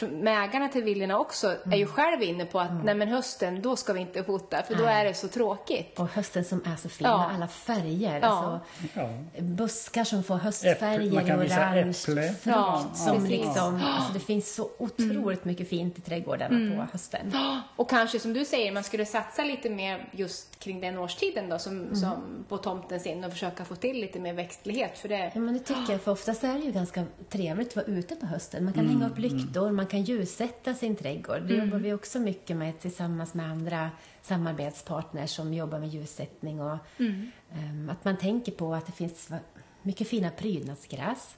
med 0.00 0.44
ägarna 0.44 0.68
till 0.68 0.82
villorna 0.82 1.18
också 1.18 1.46
mm. 1.46 1.72
är 1.72 1.76
ju 1.76 1.86
själv 1.86 2.22
inne 2.22 2.44
på 2.44 2.60
att 2.60 2.70
mm. 2.70 2.82
nej 2.82 2.94
men 2.94 3.08
hösten, 3.08 3.62
då 3.62 3.76
ska 3.76 3.92
vi 3.92 4.00
inte 4.00 4.24
fota 4.24 4.62
för 4.62 4.74
då 4.74 4.84
är 4.84 5.04
det 5.04 5.14
så 5.14 5.28
tråkigt. 5.28 5.98
Och 5.98 6.08
hösten 6.08 6.44
som 6.44 6.62
är 6.64 6.76
så 6.76 6.88
fin 6.88 7.06
ja. 7.06 7.18
med 7.18 7.36
alla 7.36 7.48
färger. 7.48 8.20
Alltså, 8.20 8.60
Ja. 8.94 9.08
buskar 9.38 10.04
som 10.04 10.24
får 10.24 10.36
höstfärger 10.36 11.38
visa 11.38 11.56
orange. 11.56 11.80
äpple. 11.80 12.34
Frukt 12.34 12.56
Ja, 12.62 12.90
som 12.94 13.14
precis. 13.16 13.30
liksom, 13.30 13.80
alltså 13.84 14.12
det 14.12 14.20
finns 14.20 14.54
så 14.54 14.70
otroligt 14.78 15.44
mycket 15.44 15.68
fint 15.68 15.98
i 15.98 16.00
trädgårdarna 16.00 16.76
på 16.76 16.92
hösten. 16.92 17.32
Och 17.76 17.90
kanske 17.90 18.18
som 18.18 18.32
du 18.32 18.44
säger, 18.44 18.72
man 18.72 18.84
skulle 18.84 19.06
satsa 19.06 19.44
lite 19.44 19.70
mer 19.70 20.08
just 20.12 20.58
kring 20.58 20.80
den 20.80 20.98
årstiden 20.98 21.48
då, 21.48 21.58
som, 21.58 21.72
Mm. 21.80 21.94
som 21.96 22.44
på 22.48 22.58
tomten 22.58 23.00
sin 23.00 23.24
och 23.24 23.32
försöka 23.32 23.64
få 23.64 23.74
till 23.74 24.00
lite 24.00 24.20
mer 24.20 24.32
växtlighet. 24.34 24.98
För 24.98 25.08
det, 25.08 25.30
Ja, 25.34 25.40
men 25.40 25.54
det 25.54 25.60
tycker 25.60 25.92
jag, 25.92 26.00
för 26.00 26.12
oftast 26.12 26.44
är 26.44 26.54
det 26.54 26.60
ju 26.64 26.72
ganska 26.72 27.04
trevligt 27.28 27.68
att 27.68 27.76
vara 27.76 27.86
ute 27.86 28.16
på 28.16 28.26
hösten. 28.26 28.64
Man 28.64 28.72
kan 28.72 28.88
hänga 28.88 29.08
upp 29.08 29.18
lyktor, 29.18 29.70
man 29.70 29.86
kan 29.86 30.02
ljussätta 30.02 30.74
sin 30.74 30.96
trädgård. 30.96 31.42
Det 31.42 31.54
jobbar 31.54 31.78
vi 31.78 31.92
också 31.92 32.18
mycket 32.18 32.56
med 32.56 32.80
tillsammans 32.80 33.34
med 33.34 33.46
andra 33.50 33.90
samarbetspartners 34.22 35.30
som 35.30 35.54
jobbar 35.54 35.78
med 35.78 35.88
ljussättning. 35.88 36.60
Och, 36.60 36.76
ehm, 37.52 37.90
att 37.92 38.04
man 38.04 38.16
tänker 38.16 38.52
på 38.52 38.74
att 38.74 38.86
det 38.86 38.92
finns 38.92 39.30
mycket 39.82 40.08
fina 40.08 40.30
prydnadsgräs. 40.30 41.34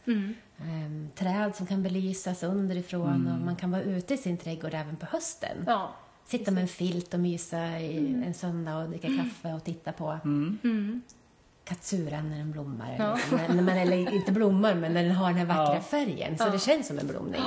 Ehm, 0.58 1.08
träd 1.14 1.54
som 1.56 1.66
kan 1.66 1.82
belysas 1.82 2.42
underifrån 2.42 3.26
och 3.32 3.38
man 3.44 3.56
kan 3.56 3.70
vara 3.70 3.82
ute 3.82 4.14
i 4.14 4.16
sin 4.18 4.38
trädgård 4.38 4.74
även 4.74 4.96
på 4.96 5.06
hösten. 5.06 5.64
ja. 5.66 5.94
Sitta 6.26 6.50
med 6.50 6.62
en 6.62 6.68
filt 6.68 7.14
och 7.14 7.20
mysa 7.20 7.78
i 7.80 8.22
en 8.26 8.34
söndag 8.34 8.76
och 8.76 8.88
dricka 8.88 9.08
kaffe 9.08 9.52
och 9.52 9.64
titta 9.64 9.92
på 9.92 10.18
katsuran 11.64 12.30
när 12.30 12.38
den 12.38 12.52
blommar. 12.52 12.96
Ja. 12.98 13.18
Eller, 13.38 13.54
när 13.54 13.62
man, 13.62 13.76
eller 13.76 14.12
inte 14.14 14.32
blommar, 14.32 14.74
men 14.74 14.94
när 14.94 15.02
den 15.02 15.12
har 15.12 15.28
den 15.28 15.36
här 15.38 15.44
vackra 15.46 15.74
Ja. 15.74 15.80
färgen. 15.80 16.38
Så 16.38 16.48
det 16.48 16.58
känns 16.58 16.86
som 16.86 16.98
en 16.98 17.06
blomning. 17.06 17.40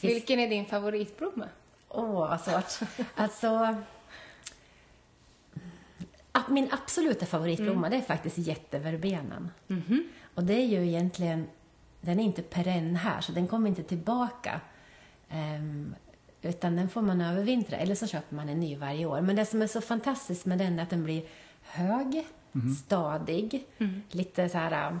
Vilken 0.00 0.38
är 0.38 0.48
din 0.48 0.66
favoritblomma? 0.66 1.48
Åh, 1.88 2.12
vad 2.12 2.40
svårt. 2.40 2.88
Alltså... 3.14 3.76
Min 6.48 6.68
absoluta 6.72 7.26
favoritblomma 7.26 7.88
det 7.88 7.96
är 7.96 8.00
faktiskt 8.00 8.38
jätteverbenan. 8.38 9.50
Och 10.34 10.44
det 10.44 10.54
är 10.54 10.66
ju 10.66 10.86
egentligen... 10.88 11.46
Den 12.00 12.20
är 12.20 12.24
inte 12.24 12.42
perenn 12.42 12.96
här, 12.96 13.20
så 13.20 13.32
den 13.32 13.46
kommer 13.48 13.68
inte 13.68 13.82
tillbaka. 13.82 14.60
Ehm, 15.30 15.94
utan 16.42 16.76
den 16.76 16.88
får 16.88 17.02
man 17.02 17.20
övervintra, 17.20 17.76
eller 17.76 17.94
så 17.94 18.06
köper 18.06 18.36
man 18.36 18.48
en 18.48 18.60
ny 18.60 18.76
varje 18.76 19.06
år. 19.06 19.20
Men 19.20 19.36
det 19.36 19.46
som 19.46 19.62
är 19.62 19.66
så 19.66 19.80
fantastiskt 19.80 20.46
med 20.46 20.58
den 20.58 20.78
är 20.78 20.82
att 20.82 20.90
den 20.90 21.04
blir 21.04 21.22
hög, 21.62 22.26
stadig, 22.84 23.64
lite 24.10 24.48
så 24.48 24.58
här... 24.58 24.90
äh, 24.92 24.96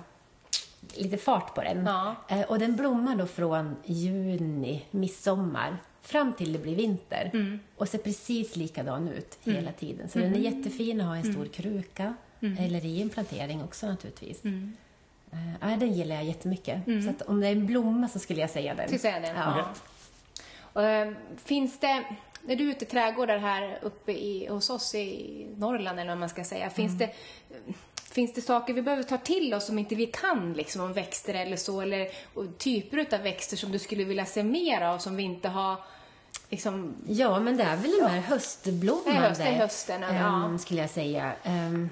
Lite 0.94 1.16
fart 1.18 1.54
på 1.54 1.62
den. 1.62 1.86
Ja. 1.86 2.14
Eh, 2.28 2.40
Och 2.42 2.58
den 2.58 2.76
blommar 2.76 3.16
då 3.16 3.26
från 3.26 3.76
juni, 3.84 4.84
midsommar, 4.90 5.76
fram 6.02 6.32
till 6.32 6.52
det 6.52 6.58
blir 6.58 6.76
vinter. 6.76 7.30
Och 7.76 7.88
ser 7.88 7.98
precis 7.98 8.56
likadan 8.56 9.08
ut 9.08 9.38
hela 9.42 9.72
tiden. 9.72 10.08
Så 10.08 10.18
den 10.18 10.34
är 10.34 10.38
jättefin 10.38 11.00
att 11.00 11.06
ha 11.06 11.16
i 11.16 11.18
en 11.18 11.32
stor 11.32 11.46
kruka. 11.46 12.14
Eller 12.58 12.84
i 12.84 13.02
en 13.02 13.08
plantering 13.08 13.62
också 13.62 13.86
naturligtvis. 13.86 14.44
Eh, 14.44 15.52
ja, 15.60 15.66
den 15.66 15.92
gillar 15.92 16.14
jag 16.14 16.24
jättemycket. 16.24 16.84
Så 17.04 17.10
att 17.10 17.22
om 17.22 17.40
det 17.40 17.46
är 17.46 17.52
en 17.52 17.66
blomma 17.66 18.08
så 18.08 18.18
skulle 18.18 18.40
jag 18.40 18.50
säga 18.50 18.74
den. 18.74 18.98
Säga 18.98 19.20
den? 19.20 19.36
Ja. 19.36 19.68
Och, 20.72 20.82
eh, 20.82 21.12
finns 21.44 21.78
det, 21.80 22.04
när 22.42 22.56
du 22.56 22.66
är 22.66 22.70
ute 22.70 22.84
i 22.84 22.88
trädgårdar 22.88 23.38
här 23.38 23.78
uppe 23.82 24.12
i, 24.12 24.46
hos 24.46 24.70
oss 24.70 24.94
i 24.94 25.46
Norrland 25.56 26.00
eller 26.00 26.10
vad 26.10 26.18
man 26.18 26.28
ska 26.28 26.44
säga, 26.44 26.70
finns, 26.70 26.98
det, 26.98 27.10
finns 28.12 28.32
det 28.34 28.40
saker 28.40 28.74
vi 28.74 28.82
behöver 28.82 29.02
ta 29.02 29.18
till 29.18 29.54
oss 29.54 29.66
som 29.66 29.78
inte 29.78 29.94
vi 29.94 30.06
kan 30.06 30.52
liksom 30.52 30.82
om 30.82 30.92
växter 30.92 31.34
eller 31.34 31.56
så, 31.56 31.80
eller 31.80 32.08
typer 32.58 33.06
av 33.14 33.20
växter 33.22 33.56
som 33.56 33.72
du 33.72 33.78
skulle 33.78 34.04
vilja 34.04 34.26
se 34.26 34.42
mer 34.42 34.80
av 34.82 34.98
som 34.98 35.16
vi 35.16 35.22
inte 35.22 35.48
har 35.48 35.76
liksom 36.50 36.94
Ja, 37.08 37.40
men 37.40 37.56
det 37.56 37.62
är 37.62 37.76
väl 37.76 37.92
de 38.00 38.06
här 38.08 38.20
höstblommande, 38.20 39.10
Det 39.10 39.16
är 39.16 39.28
höst- 39.28 39.40
det 39.40 39.46
är 39.48 39.52
hösten, 39.58 40.02
ja. 40.02 40.08
ehm, 40.44 40.58
skulle 40.58 40.80
jag 40.80 40.90
säga. 40.90 41.32
Ehm, 41.42 41.90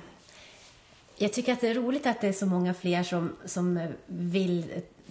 jag 1.17 1.33
tycker 1.33 1.53
att 1.53 1.61
det 1.61 1.69
är 1.69 1.75
roligt 1.75 2.07
att 2.07 2.21
det 2.21 2.29
är 2.29 2.33
så 2.33 2.47
många 2.47 2.75
fler 2.75 3.03
som, 3.03 3.37
som 3.45 3.89
vill 4.07 4.65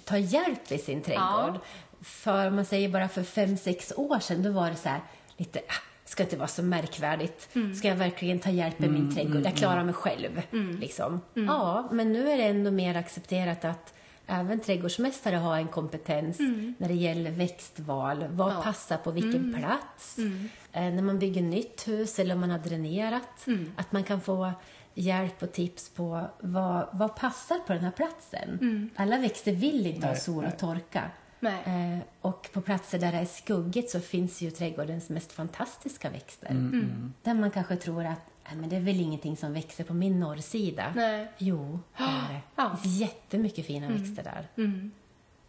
ta 0.04 0.18
hjälp 0.18 0.72
i 0.72 0.78
sin 0.78 1.02
trädgård. 1.02 1.60
För 2.02 2.48
om 2.48 2.56
man 2.56 2.66
säger 2.66 2.90
bara 2.90 3.10
för 3.10 3.24
fem, 3.24 3.58
sex 3.58 3.94
år 3.96 4.20
sedan, 4.20 4.44
då 4.44 4.52
var 4.52 4.70
det 4.70 4.76
så 4.76 4.90
här 4.90 5.02
lite, 5.38 5.60
ah, 5.68 5.84
ska 6.10 6.24
inte 6.24 6.38
vara 6.38 6.48
så 6.48 6.64
märkvärdigt. 6.64 7.50
Mm. 7.56 7.76
Ska 7.76 7.88
jag 7.88 7.96
verkligen 7.96 8.40
ta 8.40 8.50
hjälp 8.50 8.82
i 8.84 8.88
min 8.90 9.16
trädgård? 9.16 9.46
Jag 9.46 9.56
klarar 9.56 9.84
mig 9.84 9.94
själv. 9.94 10.42
Mm. 10.52 10.80
Liksom. 10.80 11.22
Ja, 11.34 11.88
men 11.92 12.14
nu 12.14 12.30
är 12.32 12.38
det 12.38 12.44
ändå 12.44 12.72
mer 12.72 12.96
accepterat 12.96 13.66
att 13.66 13.94
även 14.28 14.60
trädgårdsmästare 14.60 15.36
har 15.36 15.58
en 15.58 15.68
kompetens 15.68 16.40
Mm. 16.40 16.74
när 16.78 16.88
det 16.88 16.94
gäller 16.94 17.32
växtval. 17.32 18.26
Vad 18.30 18.64
passar 18.64 18.98
på 18.98 19.12
vilken 19.12 19.54
plats? 19.60 20.18
Mm. 20.18 20.50
Eh, 20.74 20.82
när 20.94 21.02
man 21.02 21.20
bygger 21.20 21.42
nytt 21.42 21.88
hus 21.88 22.20
eller 22.20 22.34
om 22.36 22.42
man 22.42 22.50
har 22.52 22.60
dränerat. 22.60 23.48
Mm. 23.48 23.72
Att 23.76 23.92
man 23.92 24.04
kan 24.04 24.22
få 24.22 24.52
hjälp 24.94 25.44
och 25.44 25.52
tips 25.52 25.90
på 25.90 26.30
vad, 26.40 26.88
vad 26.92 27.16
passar 27.16 27.60
på 27.60 27.74
den 27.74 27.84
här 27.84 27.92
platsen. 27.92 28.90
Alla 28.96 29.18
växter 29.20 29.52
vill 29.52 29.88
inte 29.88 30.08
ha 30.08 30.14
Nej, 30.14 30.22
sol 30.22 30.38
och 30.38 30.44
nej. 30.44 30.58
torka. 30.60 31.04
Nej. 31.40 31.64
Eh, 31.66 32.00
och 32.22 32.50
på 32.54 32.62
platser 32.62 33.00
där 33.00 33.12
det 33.12 33.18
är 33.18 33.26
skuggigt 33.26 33.90
så 33.90 34.00
finns 34.00 34.42
ju 34.42 34.52
trädgårdens 34.52 35.10
mest 35.10 35.32
fantastiska 35.32 36.10
växter. 36.10 36.50
Mm. 36.50 37.14
Där 37.24 37.34
man 37.34 37.52
kanske 37.52 37.76
tror 37.76 38.06
att 38.06 38.22
Nej, 38.50 38.58
men 38.58 38.70
det 38.70 38.76
är 38.76 38.82
väl 38.82 39.00
ingenting 39.00 39.38
som 39.38 39.54
växer 39.54 39.84
på 39.84 39.94
min 39.94 40.20
norrsida. 40.20 40.94
Nej. 40.96 41.32
Jo, 41.38 41.80
det 41.98 42.04
är 42.04 42.34
det. 42.34 42.42
Ja. 42.56 42.70
Det 42.76 42.82
finns 42.82 43.00
jättemycket 43.00 43.66
fina 43.66 43.90
växter 43.90 44.24
där. 44.24 44.48
Mm. 44.56 44.92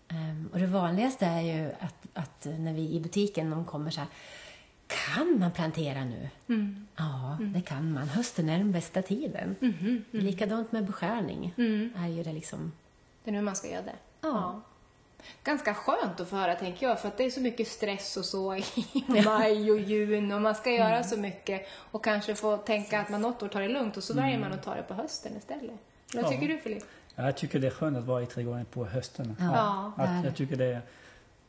Ehm, 0.08 0.48
och 0.52 0.58
det 0.58 0.66
vanligaste 0.66 1.26
är 1.26 1.40
ju 1.40 1.72
att, 1.80 2.06
att 2.14 2.46
när 2.58 2.72
vi 2.72 2.94
i 2.94 3.00
butiken, 3.00 3.50
de 3.50 3.64
kommer 3.64 3.90
så 3.90 4.00
här, 4.00 4.08
kan 4.86 5.38
man 5.38 5.52
plantera 5.52 6.04
nu? 6.04 6.28
Mm. 6.48 6.86
Ja, 6.96 7.38
det 7.40 7.60
kan 7.60 7.92
man. 7.92 8.08
Hösten 8.08 8.48
är 8.48 8.58
den 8.58 8.72
bästa 8.72 9.02
tiden. 9.02 9.56
Mm-hmm. 9.60 10.02
Likadant 10.10 10.72
med 10.72 10.86
beskärning. 10.86 11.54
Är 11.96 12.08
ju 12.08 12.22
det 12.22 12.32
liksom... 12.32 12.72
Det 13.24 13.30
är 13.30 13.32
nu 13.32 13.42
man 13.42 13.56
ska 13.56 13.70
göra 13.70 13.82
det. 13.82 13.96
Ja. 14.20 14.60
Ganska 15.44 15.74
skönt 15.74 16.20
att 16.20 16.28
få 16.28 16.36
höra, 16.36 16.54
tänker 16.54 16.86
jag, 16.88 17.00
för 17.00 17.08
att 17.08 17.16
det 17.16 17.24
är 17.24 17.30
så 17.30 17.40
mycket 17.40 17.68
stress 17.68 18.16
och 18.16 18.24
så 18.24 18.54
i 18.54 18.64
maj 19.24 19.70
och 19.70 19.78
juni 19.78 20.34
och 20.34 20.40
man 20.40 20.54
ska 20.54 20.70
göra 20.70 20.96
Mm. 20.96 21.04
så 21.08 21.16
mycket 21.16 21.66
och 21.90 22.04
kanske 22.04 22.34
få 22.34 22.56
tänka 22.56 23.00
att 23.00 23.08
man 23.08 23.20
något 23.22 23.42
år 23.42 23.48
tar 23.48 23.60
det 23.60 23.68
lugnt 23.68 23.96
och 23.96 24.04
så 24.04 24.14
väljer 24.14 24.38
man 24.38 24.52
att 24.52 24.62
ta 24.62 24.74
det 24.74 24.82
på 24.82 24.94
hösten 24.94 25.36
istället. 25.36 25.76
Vad 26.14 26.24
Ja. 26.24 26.28
tycker 26.28 26.48
du, 26.48 26.58
Filip? 26.58 26.84
Ja, 27.14 27.24
Jag 27.24 27.36
tycker 27.36 27.58
det 27.58 27.66
är 27.66 27.70
skönt 27.70 27.96
att 27.96 28.04
vara 28.04 28.22
i 28.22 28.26
trädgården 28.26 28.64
på 28.64 28.84
hösten. 28.84 29.36
Ja, 29.40 29.92
det 29.96 30.02
är 30.02 30.18
Att 30.18 30.24
jag 30.24 30.36
tycker 30.36 30.56
det 30.56 30.64
är 30.64 30.80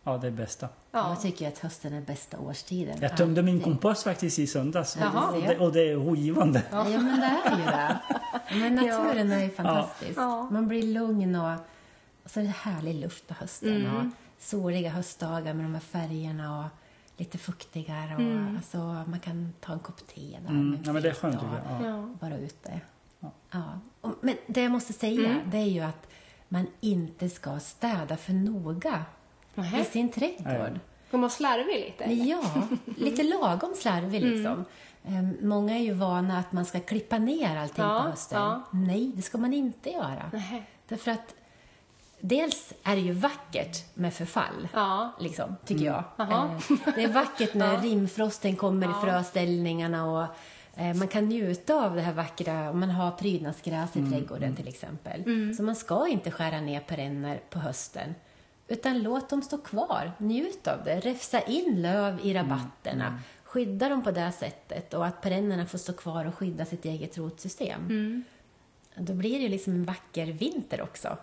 ja, 0.03 0.17
det 0.17 0.27
är 0.27 0.31
bästa. 0.31 0.69
Ja. 0.91 1.09
Jag 1.09 1.21
tycker 1.21 1.47
att 1.47 1.59
hösten 1.59 1.93
är 1.93 2.01
bästa 2.01 2.39
årstiden. 2.39 2.97
Jag 3.01 3.17
tömde 3.17 3.41
min 3.41 3.61
kompost 3.61 4.03
faktiskt 4.03 4.39
i 4.39 4.47
söndags 4.47 4.97
Jaha. 5.01 5.27
och, 5.31 5.41
det, 5.41 5.57
och 5.57 5.71
det 5.73 5.89
är 5.91 5.95
rogivande. 5.95 6.63
Ja, 6.71 6.83
men 6.83 7.19
det 7.19 7.39
är 7.45 7.57
ju 7.57 7.65
det. 7.65 7.99
Men 8.59 8.75
naturen 8.75 9.31
är 9.31 9.43
ju 9.43 9.49
fantastisk. 9.49 10.11
Ja. 10.17 10.47
Man 10.51 10.67
blir 10.67 10.83
lugn 10.83 11.35
och 11.35 11.51
så 12.33 12.39
är 12.39 12.43
det 12.43 12.49
härlig 12.49 12.95
luft 12.95 13.27
på 13.27 13.33
hösten. 13.33 13.85
Mm. 13.85 13.95
Och 13.97 14.05
soliga 14.39 14.89
höstdagar 14.89 15.53
med 15.53 15.65
de 15.65 15.73
här 15.73 15.81
färgerna 15.81 16.59
och 16.59 16.65
lite 17.17 17.37
fuktigare. 17.37 18.15
Och, 18.15 18.55
alltså, 18.57 18.77
man 19.07 19.19
kan 19.19 19.53
ta 19.59 19.73
en 19.73 19.79
kopp 19.79 20.07
te 20.07 20.21
där 20.41 20.49
Mm. 20.49 20.79
Ja, 20.85 20.93
men 20.93 21.03
det 21.03 21.09
är 21.09 21.13
skönt 21.13 21.39
tycker 21.39 21.61
jag. 21.79 21.91
Ja. 21.91 22.09
Vara 22.19 22.37
ute. 22.37 22.79
Ja. 23.19 23.31
Ja. 23.51 23.79
Och, 24.01 24.11
men 24.21 24.35
det 24.47 24.61
jag 24.63 24.71
måste 24.71 24.93
säga, 24.93 25.29
Mm. 25.29 25.49
det 25.51 25.57
är 25.57 25.65
ju 25.69 25.79
att 25.81 26.07
man 26.49 26.67
inte 26.79 27.29
ska 27.29 27.59
städa 27.59 28.17
för 28.17 28.33
noga 28.33 29.05
i 29.81 29.83
sin 29.83 30.09
trädgård. 30.09 30.79
Får 31.09 31.17
man 31.17 31.29
slarvig 31.29 31.75
lite? 31.85 32.03
eller? 32.03 32.25
Ja, 32.25 32.67
lite 32.97 33.23
lagom 33.23 33.73
slarvig 33.75 34.23
Mm. 34.23 34.33
liksom. 34.35 34.65
Ehm, 35.05 35.37
Många 35.41 35.75
är 35.77 35.81
ju 35.83 35.93
vana 35.93 36.39
att 36.39 36.51
man 36.51 36.65
ska 36.65 36.79
klippa 36.79 37.17
ner 37.17 37.57
allting 37.57 37.83
Ja, 37.85 38.01
på 38.03 38.09
hösten. 38.09 38.39
ja. 38.41 38.61
Nej, 38.71 39.11
det 39.15 39.21
ska 39.21 39.37
man 39.37 39.53
inte 39.53 39.89
göra. 39.89 40.29
Nähä. 40.33 40.63
Därför 40.87 41.11
att 41.11 41.35
dels 42.21 42.73
är 42.83 42.95
det 42.95 43.01
ju 43.01 43.11
vackert 43.11 43.83
med 43.93 44.13
förfall, 44.13 44.67
Ja. 44.73 45.11
liksom, 45.19 45.55
tycker 45.65 45.85
jag. 45.85 46.03
Jaha. 46.15 46.45
Eh, 46.69 46.77
Det 46.95 47.03
är 47.03 47.07
vackert 47.13 47.53
när 47.53 47.73
Ja. 47.73 47.79
rimfrosten 47.83 48.55
kommer 48.55 48.89
i 48.89 48.93
fröställningarna 49.03 50.05
och 50.05 50.25
eh, 50.81 50.93
man 50.95 51.07
kan 51.07 51.25
njuta 51.29 51.85
av 51.85 51.95
det 51.95 52.01
här 52.01 52.13
vackra, 52.13 52.69
om 52.69 52.79
man 52.79 52.89
har 52.89 53.11
prydnadsgräs 53.11 53.95
i 53.97 54.09
trädgården 54.11 54.55
till 54.55 54.67
exempel. 54.67 55.23
Så 55.57 55.63
man 55.63 55.75
ska 55.75 56.07
inte 56.07 56.31
skära 56.31 56.61
ner 56.61 56.79
perenner 56.79 57.41
på 57.49 57.59
hösten. 57.59 58.15
Utan 58.67 59.03
låt 59.03 59.29
dem 59.29 59.41
stå 59.41 59.57
kvar, 59.57 60.11
njut 60.17 60.67
av 60.67 60.83
det, 60.85 60.99
räfsa 60.99 61.41
in 61.41 61.81
löv 61.81 62.19
i 62.23 62.33
rabatterna. 62.33 63.19
Skydda 63.43 63.89
dem 63.89 64.03
på 64.03 64.11
det 64.11 64.31
sättet 64.31 64.93
och 64.93 65.05
att 65.05 65.21
perennerna 65.21 65.65
får 65.65 65.77
stå 65.77 65.93
kvar 65.93 66.25
och 66.25 66.35
skydda 66.35 66.65
sitt 66.65 66.85
eget 66.85 67.17
rotsystem. 67.17 68.23
Då 68.95 69.13
blir 69.13 69.31
det 69.37 69.43
ju 69.43 69.49
liksom 69.49 69.73
en 69.73 69.83
vacker 69.85 70.25
vinter 70.25 70.81
också 70.81 71.17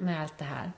med 0.00 0.20
allt 0.22 0.38
det 0.38 0.44
här. 0.44 0.72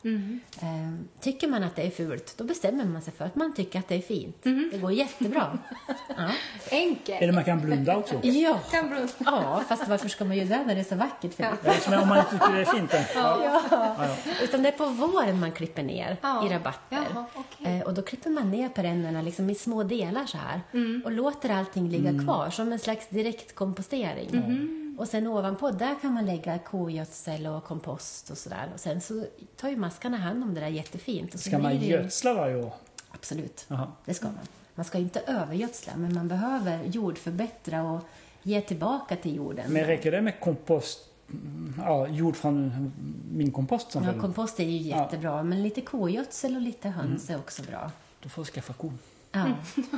Eh, 0.62 0.94
tycker 1.20 1.48
man 1.48 1.62
att 1.62 1.76
det 1.76 1.82
är 1.82 1.90
fult, 1.90 2.34
då 2.38 2.44
bestämmer 2.44 2.84
man 2.84 3.02
sig 3.02 3.12
för 3.12 3.24
att 3.24 3.34
man 3.34 3.54
tycker 3.54 3.78
att 3.78 3.88
det 3.88 3.94
är 3.94 4.00
fint. 4.00 4.36
Det 4.42 4.78
går 4.80 4.92
jättebra. 4.92 5.58
ja. 6.16 6.30
Enkelt. 6.70 7.22
Eller 7.22 7.32
man 7.32 7.44
kan 7.44 7.60
blunda 7.60 7.96
också. 7.96 8.20
Ja. 8.22 8.60
Kan 8.70 8.90
bero- 8.94 9.08
ja, 9.24 9.62
fast 9.68 9.88
varför 9.88 10.08
ska 10.08 10.24
man 10.24 10.36
göra 10.36 10.48
det 10.48 10.64
när 10.66 10.74
det 10.74 10.80
är 10.80 10.84
så 10.84 10.94
vackert? 10.96 11.34
Filip? 11.34 11.50
Ja, 11.64 11.72
som 11.74 11.94
om 11.94 12.08
man 12.08 12.18
inte 12.18 12.30
tycker 12.30 12.52
det 12.52 12.60
är 12.60 12.64
fint. 12.64 12.92
Ja. 13.14 13.62
Ja. 13.70 14.16
Utan 14.42 14.62
det 14.62 14.68
är 14.68 14.72
på 14.72 14.86
våren 14.86 15.40
man 15.40 15.52
klipper 15.52 15.82
ner 15.82 16.16
Ja. 16.22 16.46
i 16.46 16.48
rabatter. 16.54 16.98
Jaha, 17.14 17.24
okej. 17.34 17.76
eh, 17.78 17.82
och 17.86 17.94
då 17.94 18.02
klipper 18.02 18.30
man 18.30 18.50
ner 18.50 18.68
perennerna 18.68 19.22
liksom 19.22 19.50
i 19.50 19.54
små 19.54 19.82
delar 19.82 20.26
så 20.26 20.38
här. 20.38 20.60
Mm. 20.72 21.02
Och 21.04 21.12
låter 21.12 21.50
allting 21.50 21.88
ligga 21.90 22.24
kvar 22.24 22.50
som 22.50 22.72
en 22.72 22.78
slags 22.78 23.08
direktkompostering. 23.08 24.80
Och 24.98 25.08
sen 25.08 25.26
ovanpå 25.26 25.70
där 25.70 25.94
kan 26.02 26.12
man 26.12 26.26
lägga 26.26 26.58
kogödsel 26.58 27.46
och 27.46 27.64
kompost 27.64 28.30
och 28.30 28.38
sådär. 28.38 28.68
Och 28.74 28.80
sen 28.80 29.00
så 29.00 29.24
tar 29.56 29.68
ju 29.68 29.76
maskarna 29.76 30.16
hand 30.16 30.42
om 30.42 30.54
det 30.54 30.60
där 30.60 30.68
jättefint. 30.68 31.34
Och 31.34 31.40
så 31.40 31.48
Ska 31.48 31.58
man 31.58 31.76
ju- 31.76 31.86
gödsla 31.90 32.34
varje 32.34 32.56
år? 32.56 32.72
Absolut, 33.10 33.64
Jaha. 33.68 33.92
det 34.04 34.14
ska 34.14 34.26
man. 34.26 34.38
Man 34.74 34.84
ska 34.84 34.98
inte 34.98 35.20
övergödsla, 35.20 35.92
men 35.96 36.14
man 36.14 36.28
behöver 36.28 36.84
jordförbättra 36.84 37.82
och 37.82 38.00
ge 38.42 38.60
tillbaka 38.60 39.16
till 39.16 39.36
jorden. 39.36 39.72
Men 39.72 39.84
räcker 39.84 40.12
det 40.12 40.20
med 40.22 40.40
kompost? 40.40 41.10
mm, 41.30 41.74
Ja, 41.78 42.06
jord 42.08 42.36
från 42.36 42.92
min 43.32 43.50
kompost 43.52 43.92
som 43.92 44.04
Ja, 44.04 44.20
kompost 44.20 44.60
är 44.60 44.64
ju 44.64 44.76
jättebra, 44.76 45.42
men 45.42 45.62
lite 45.62 45.80
kogödsel 45.80 46.56
och 46.56 46.62
lite 46.62 46.88
höns 46.88 47.30
är 47.30 47.36
också 47.38 47.62
bra. 47.62 47.90
Då 48.22 48.28
får 48.28 48.44
skaffa 48.44 48.72
ko. 48.72 48.92
Ja. 49.34 49.46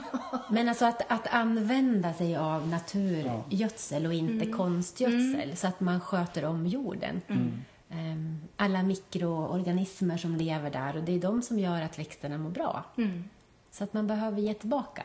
Men 0.50 0.68
alltså 0.68 0.84
att, 0.84 1.02
att 1.12 1.26
använda 1.26 2.12
sig 2.14 2.36
av 2.36 2.68
naturgödsel 2.68 4.06
och 4.06 4.14
inte 4.14 4.46
konstgödsel 4.46 5.56
så 5.56 5.66
att 5.66 5.80
man 5.80 6.00
sköter 6.00 6.44
om 6.44 6.66
jorden. 6.66 7.20
Ehm, 7.90 8.40
Alla 8.56 8.82
mikroorganismer 8.82 10.16
som 10.16 10.36
lever 10.36 10.70
där 10.70 10.96
och 10.96 11.02
det 11.02 11.12
är 11.12 11.20
de 11.20 11.42
som 11.42 11.58
gör 11.58 11.82
att 11.82 11.98
växterna 11.98 12.38
mår 12.38 12.50
bra. 12.50 12.84
Så 13.70 13.84
att 13.84 13.92
man 13.92 14.06
behöver 14.06 14.40
ge 14.40 14.54
tillbaka 14.54 15.02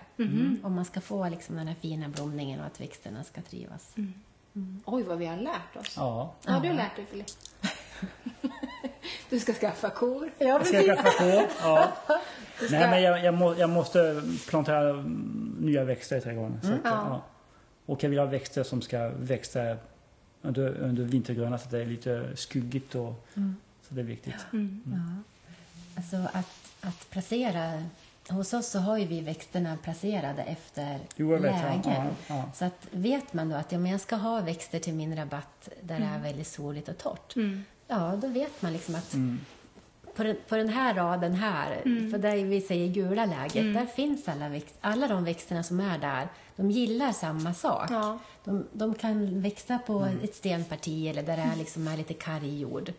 om 0.63 0.73
man 0.75 0.85
ska 0.85 1.01
få 1.01 1.29
liksom 1.29 1.55
den 1.55 1.67
här 1.67 1.75
fina 1.75 2.07
blomningen 2.09 2.59
och 2.59 2.65
att 2.65 2.81
växterna 2.81 3.23
ska 3.23 3.41
trivas. 3.41 3.95
Oj, 4.85 5.03
vad 5.03 5.17
vi 5.17 5.25
har 5.25 5.37
lärt 5.37 5.75
oss. 5.79 5.93
Ja. 5.97 6.33
Vad 6.45 6.55
har 6.55 6.61
du 6.61 6.73
lärt 6.73 6.95
dig, 6.95 7.05
Filip? 7.05 7.27
du 9.29 9.39
ska 9.39 9.53
skaffa 9.53 9.89
kor. 9.89 10.31
Ja, 10.37 10.47
Jag 10.47 10.67
ska 10.67 10.81
skaffa 10.83 11.11
ko. 11.17 11.47
Ja. 11.61 11.91
Nej, 12.69 12.89
men 12.89 13.01
jag, 13.01 13.23
jag, 13.23 13.33
må, 13.33 13.55
jag 13.55 13.69
måste 13.69 14.21
plantera 14.49 14.89
mm, 14.89 15.55
nya 15.59 15.83
växter 15.83 16.17
i 16.17 16.21
trädgården. 16.21 16.59
Så 16.63 16.73
att, 16.73 16.79
Ja. 16.83 16.89
ja. 16.89 17.21
Och 17.85 18.03
jag 18.03 18.09
vill 18.09 18.19
ha 18.19 18.25
växter 18.25 18.63
som 18.63 18.81
ska 18.81 19.09
växa 19.09 19.77
under, 20.41 20.69
under 20.77 21.03
vintergröna 21.03 21.57
så 21.57 21.65
att 21.65 21.71
det 21.71 21.81
är 21.81 21.85
lite 21.85 22.29
skuggigt 22.35 22.95
och 22.95 23.27
så 23.87 23.93
det 23.93 24.01
är 24.01 24.05
viktigt. 24.05 24.45
Alltså 25.97 26.15
att, 26.33 26.71
att 26.81 27.09
placera... 27.09 27.83
Hos 28.29 28.53
oss 28.53 28.67
så 28.67 28.79
har 28.79 28.97
ju 28.97 29.05
vi 29.05 29.21
växterna 29.21 29.77
placerade 29.83 30.43
efter 30.43 30.99
Jo, 31.15 31.33
ja. 31.33 31.39
lägen. 31.39 31.81
Ja, 31.85 32.05
ja. 32.27 32.43
Så 32.53 32.65
att 32.65 32.87
vet 32.91 33.33
man 33.33 33.49
då 33.49 33.55
att 33.55 33.71
ja, 33.71 33.79
men 33.79 33.91
jag 33.91 34.01
ska 34.01 34.15
ha 34.15 34.41
växter 34.41 34.79
till 34.79 34.93
min 34.93 35.15
rabatt 35.15 35.69
där 35.83 35.99
det 35.99 36.05
är 36.05 36.19
väldigt 36.19 36.47
soligt 36.47 36.89
och 36.89 36.97
torrt. 36.97 37.33
Ja, 37.87 38.15
då 38.21 38.27
vet 38.27 38.61
man 38.61 38.73
liksom 38.73 38.95
att 38.95 39.13
Mm. 39.13 39.39
På, 40.21 40.27
den, 40.27 40.37
på 40.49 40.55
den 40.55 40.69
här 40.69 40.93
raden 40.93 41.33
här, 41.33 41.81
för 42.11 42.17
där 42.17 42.35
vi 42.45 42.61
säger 42.61 42.87
gula 42.87 43.25
läget, 43.25 43.73
där 43.73 43.85
finns 43.85 44.27
alla, 44.27 44.49
växt, 44.49 44.75
alla 44.81 45.07
de 45.07 45.23
växterna 45.23 45.63
som 45.63 45.79
är 45.79 45.97
där. 45.97 46.27
De 46.55 46.71
gillar 46.71 47.11
samma 47.11 47.53
sak. 47.53 47.91
Ja. 47.91 48.19
De, 48.43 48.65
de 48.71 48.93
kan 48.95 49.41
växa 49.41 49.77
på 49.77 49.99
Mm. 49.99 50.19
ett 50.23 50.35
stenparti 50.35 51.07
eller 51.07 51.23
där 51.23 51.37
det 51.37 51.43
är, 51.43 51.55
liksom 51.55 51.87
är 51.87 51.97
lite 51.97 52.13
karg 52.13 52.59
jord. 52.59 52.91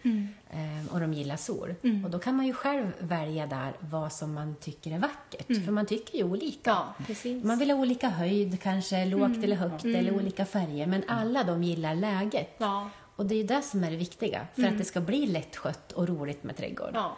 Ehm, 0.51 0.87
och 0.93 1.01
de 1.01 1.13
gillar 1.15 1.37
sol. 1.37 1.75
Mm. 1.83 2.05
Och 2.05 2.11
då 2.11 2.19
kan 2.19 2.37
man 2.37 2.47
ju 2.47 2.53
själv 2.53 2.93
välja 2.99 3.47
där 3.47 3.73
vad 3.81 4.13
som 4.13 4.35
man 4.35 4.55
tycker 4.61 4.91
är 4.93 4.99
vackert. 4.99 5.65
För 5.65 5.73
man 5.73 5.87
tycker 5.87 6.19
ju 6.19 6.25
olika. 6.25 6.71
Ja. 6.71 6.95
Man 7.43 7.59
vill 7.59 7.71
ha 7.71 7.79
olika 7.79 8.09
höjd, 8.09 8.61
kanske 8.63 9.05
lågt 9.05 9.45
eller 9.45 9.57
högt 9.57 9.85
eller 9.85 10.15
olika 10.17 10.45
färger. 10.45 10.87
Men 10.87 11.03
alla 11.09 11.45
de 11.45 11.63
gillar 11.63 11.95
läget. 11.95 12.55
Ja. 12.59 12.91
Och 13.17 13.27
det 13.27 13.35
är 13.35 13.37
ju 13.37 13.47
det 13.47 13.63
som 13.63 13.85
är 13.85 13.91
det 13.91 13.97
viktiga. 13.97 14.47
För 14.55 14.65
att 14.65 14.79
det 14.79 14.85
ska 14.85 15.01
bli 15.01 15.27
lättskött 15.27 15.93
och 15.93 16.09
roligt 16.09 16.45
med 16.45 16.57
trädgård. 16.57 16.91
Ja. 16.95 17.17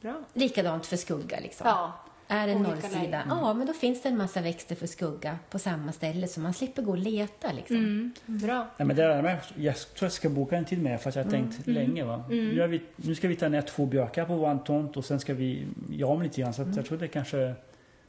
Bra. 0.00 0.14
Likadant 0.32 0.86
för 0.86 0.96
skugga 0.96 1.40
liksom. 1.40 1.66
Ja. 1.66 1.92
Är 2.30 2.46
det 2.46 2.58
norrsida, 2.58 3.00
lägen. 3.02 3.22
ja 3.28 3.54
men 3.54 3.66
då 3.66 3.72
finns 3.72 4.02
det 4.02 4.08
en 4.08 4.16
massa 4.16 4.40
växter 4.40 4.74
för 4.74 4.86
skugga 4.86 5.38
på 5.50 5.58
samma 5.58 5.92
ställe 5.92 6.28
så 6.28 6.40
man 6.40 6.54
slipper 6.54 6.82
gå 6.82 6.90
och 6.90 6.98
leta 6.98 7.52
liksom. 7.52 8.12
Bra. 8.26 8.66
Nej, 8.76 8.86
men 8.86 8.96
det 8.96 9.04
är. 9.04 9.40
Jag 9.54 9.76
tror 9.76 10.06
jag 10.06 10.12
ska 10.12 10.28
boka 10.28 10.56
en 10.56 10.64
tid 10.64 10.82
med 10.82 11.00
för 11.00 11.08
att 11.08 11.16
jag 11.16 11.24
har 11.24 11.30
tänkt 11.30 11.66
länge. 11.66 12.04
Va? 12.04 12.24
Nu, 12.28 12.60
har 12.60 12.68
vi, 12.68 12.82
nu 12.96 13.14
ska 13.14 13.28
vi 13.28 13.36
ta 13.36 13.48
ner 13.48 13.62
två 13.62 13.86
björkar 13.86 14.24
på 14.24 14.36
vår 14.36 14.58
tomt 14.58 14.96
och 14.96 15.04
sen 15.04 15.20
ska 15.20 15.34
vi 15.34 15.66
göra 15.90 16.10
om 16.10 16.22
lite 16.22 16.40
grann. 16.40 16.54
Så 16.54 16.62
att 16.62 16.76
jag 16.76 16.86
tror 16.86 16.98
det 16.98 17.08
kanske... 17.08 17.54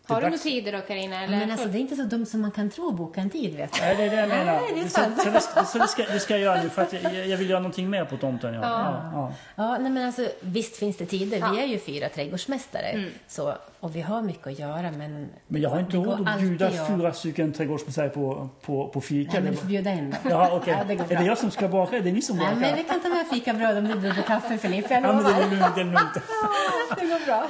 det 0.10 0.14
Har 0.16 0.22
du 0.22 0.28
några 0.28 0.38
tider 0.44 0.72
då, 0.72 0.80
Carina? 0.82 1.16
Ja, 1.16 1.22
Eller? 1.22 1.38
Men 1.38 1.52
alltså 1.52 1.68
det 1.68 1.78
är 1.78 1.80
inte 1.80 1.96
så 1.96 2.04
dumt 2.04 2.26
som 2.26 2.42
man 2.42 2.52
kan 2.52 2.70
tro 2.70 2.92
boka 2.92 3.22
en 3.22 3.30
tid 3.30 3.56
vet 3.58 3.74
du. 3.74 3.82
Nej, 3.82 3.96
det 3.96 4.04
är 4.04 4.10
det 4.10 4.16
jag 4.16 4.30
menar. 4.30 4.46
Nej, 4.46 4.62
det 4.76 4.80
är 4.80 4.84
så, 4.84 4.90
sant. 4.90 5.22
så, 5.24 5.30
det, 5.30 5.42
ska- 5.42 5.64
så 5.64 5.78
det, 5.78 5.88
ska, 5.88 6.04
det 6.04 6.20
ska 6.20 6.34
jag 6.34 6.42
göra 6.42 6.64
nu 6.64 6.70
för 6.70 6.82
att 6.82 6.94
jag, 6.94 7.28
jag 7.28 7.38
vill 7.38 7.50
göra 7.50 7.60
någonting 7.60 7.90
mer 7.90 8.06
på 8.06 8.18
tomten. 8.18 8.54
Ja. 8.54 8.62
Ja, 8.62 9.12
ja. 9.14 9.34
Ja, 9.56 9.78
nej 9.78 9.92
men 9.92 10.06
alltså 10.06 10.28
visst 10.42 10.76
finns 10.78 10.98
det 10.98 11.06
tider. 11.06 11.52
Vi 11.54 11.60
är 11.64 11.66
ju 11.68 11.80
fyra 11.80 12.10
trädgårdsmästare. 12.10 13.06
Så, 13.28 13.54
och 13.80 13.96
vi 13.96 14.02
har 14.02 14.22
mycket 14.22 14.48
att 14.48 14.60
göra 14.60 14.92
men... 14.92 15.30
Men 15.48 15.62
jag 15.62 15.70
har 15.70 15.80
inte 15.80 15.98
det 15.98 16.04
råd 16.04 16.28
att 16.30 16.40
bjuda 16.40 16.68
att- 16.68 16.88
fyra 16.88 17.14
stycken 17.14 17.54
trädgårdsmästare 17.54 18.10
på, 18.10 18.50
på, 18.62 18.88
på 18.88 19.02
fika. 19.02 19.32
Nej 19.34 19.42
men 19.42 19.46
Det 19.46 19.52
du 19.52 19.58
får 19.62 19.68
bjuda 19.68 19.92
in 19.92 20.10
dem. 20.10 20.20
Ja, 20.30 20.50
okej. 20.52 20.76
Ja, 20.78 20.84
det 20.96 21.14
är 21.16 21.20
det 21.20 21.26
jag 21.26 21.38
som 21.38 21.52
ska 21.52 21.68
baka? 21.68 22.00
Det 22.00 22.10
är 22.10 22.14
ni 22.14 22.22
som 22.22 22.38
bakar? 22.38 22.52
Nej 22.56 22.60
men 22.62 22.76
vi 22.76 22.84
kan 22.84 23.00
ta 23.02 23.10
med 23.10 23.28
fikabröd 23.28 23.78
om 23.78 23.88
du 23.88 23.96
bjuder 23.96 24.22
kaffe 24.22 24.58
Filip, 24.58 24.86
jag 24.90 25.04
Ja, 25.04 25.14
men 25.14 25.24
det 25.24 25.30
lovar. 25.30 25.42
är 25.42 25.50
lugnt. 25.50 25.76
Det 25.76 25.82
är 25.82 25.86
lugnt. 25.86 26.14
Det 27.00 27.06
går 27.06 27.26
bra. 27.26 27.48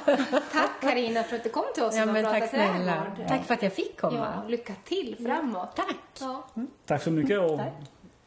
Tack 0.51 0.69
Carina 0.81 1.23
för 1.23 1.35
att 1.35 1.43
du 1.43 1.49
kom 1.49 1.63
till 1.73 1.83
oss 1.83 1.95
Ja, 1.95 2.05
men 2.05 2.23
tack 2.23 2.48
snälla. 2.49 3.05
Tack 3.27 3.45
för 3.45 3.53
att 3.53 3.63
jag 3.63 3.73
fick 3.73 3.99
komma. 4.01 4.33
Ja, 4.35 4.47
lycka 4.49 4.73
till 4.83 5.15
framåt. 5.25 5.75
Tack. 5.75 5.95
Ja. 6.19 6.47
Tack 6.85 7.03
så 7.03 7.11
mycket. 7.11 7.39
Och 7.39 7.57
Tack. 7.57 7.73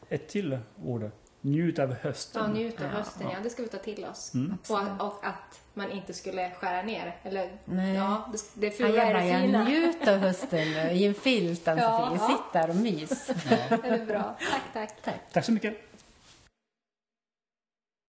ett 0.09 0.29
till 0.29 0.59
ord. 0.85 1.11
Njut 1.45 1.79
av 1.79 1.95
hösten. 1.95 2.43
Ja, 2.43 2.53
njut 2.53 2.81
av 2.81 2.87
hösten. 2.87 3.27
Ja, 3.31 3.37
det 3.43 3.51
ska 3.51 3.63
vi 3.63 3.69
ta 3.69 3.79
till 3.79 4.05
oss. 4.05 4.35
Mm. 4.35 4.59
Och, 4.69 5.07
och 5.07 5.27
att 5.27 5.61
man 5.75 5.91
inte 5.91 6.13
skulle 6.13 6.51
skära 6.51 6.83
ner. 6.83 7.17
Eller, 7.23 7.51
Nej. 7.65 7.95
ja, 7.95 8.29
det, 8.33 8.39
det 8.55 8.67
Ja, 8.81 8.87
fula 8.87 9.03
är 9.03 9.15
det 9.15 9.41
fina. 9.47 9.65
njut 9.65 10.09
av 10.09 10.19
hösten 10.19 10.59
i 10.93 11.05
en 11.05 11.15
filt 11.15 11.69
Ann-Sofie. 11.69 11.89
Ja, 11.91 12.17
ja. 12.21 12.27
Sitt 12.29 12.53
där 12.53 12.71
och 12.71 12.77
mys. 12.77 13.27
Det 13.49 13.89
är 13.89 14.07
bra. 14.07 14.37
Tack, 14.53 14.63
tack. 14.73 15.03
Tack. 15.05 15.33
Tack 15.33 15.45
så 15.45 15.53
mycket. 15.53 15.77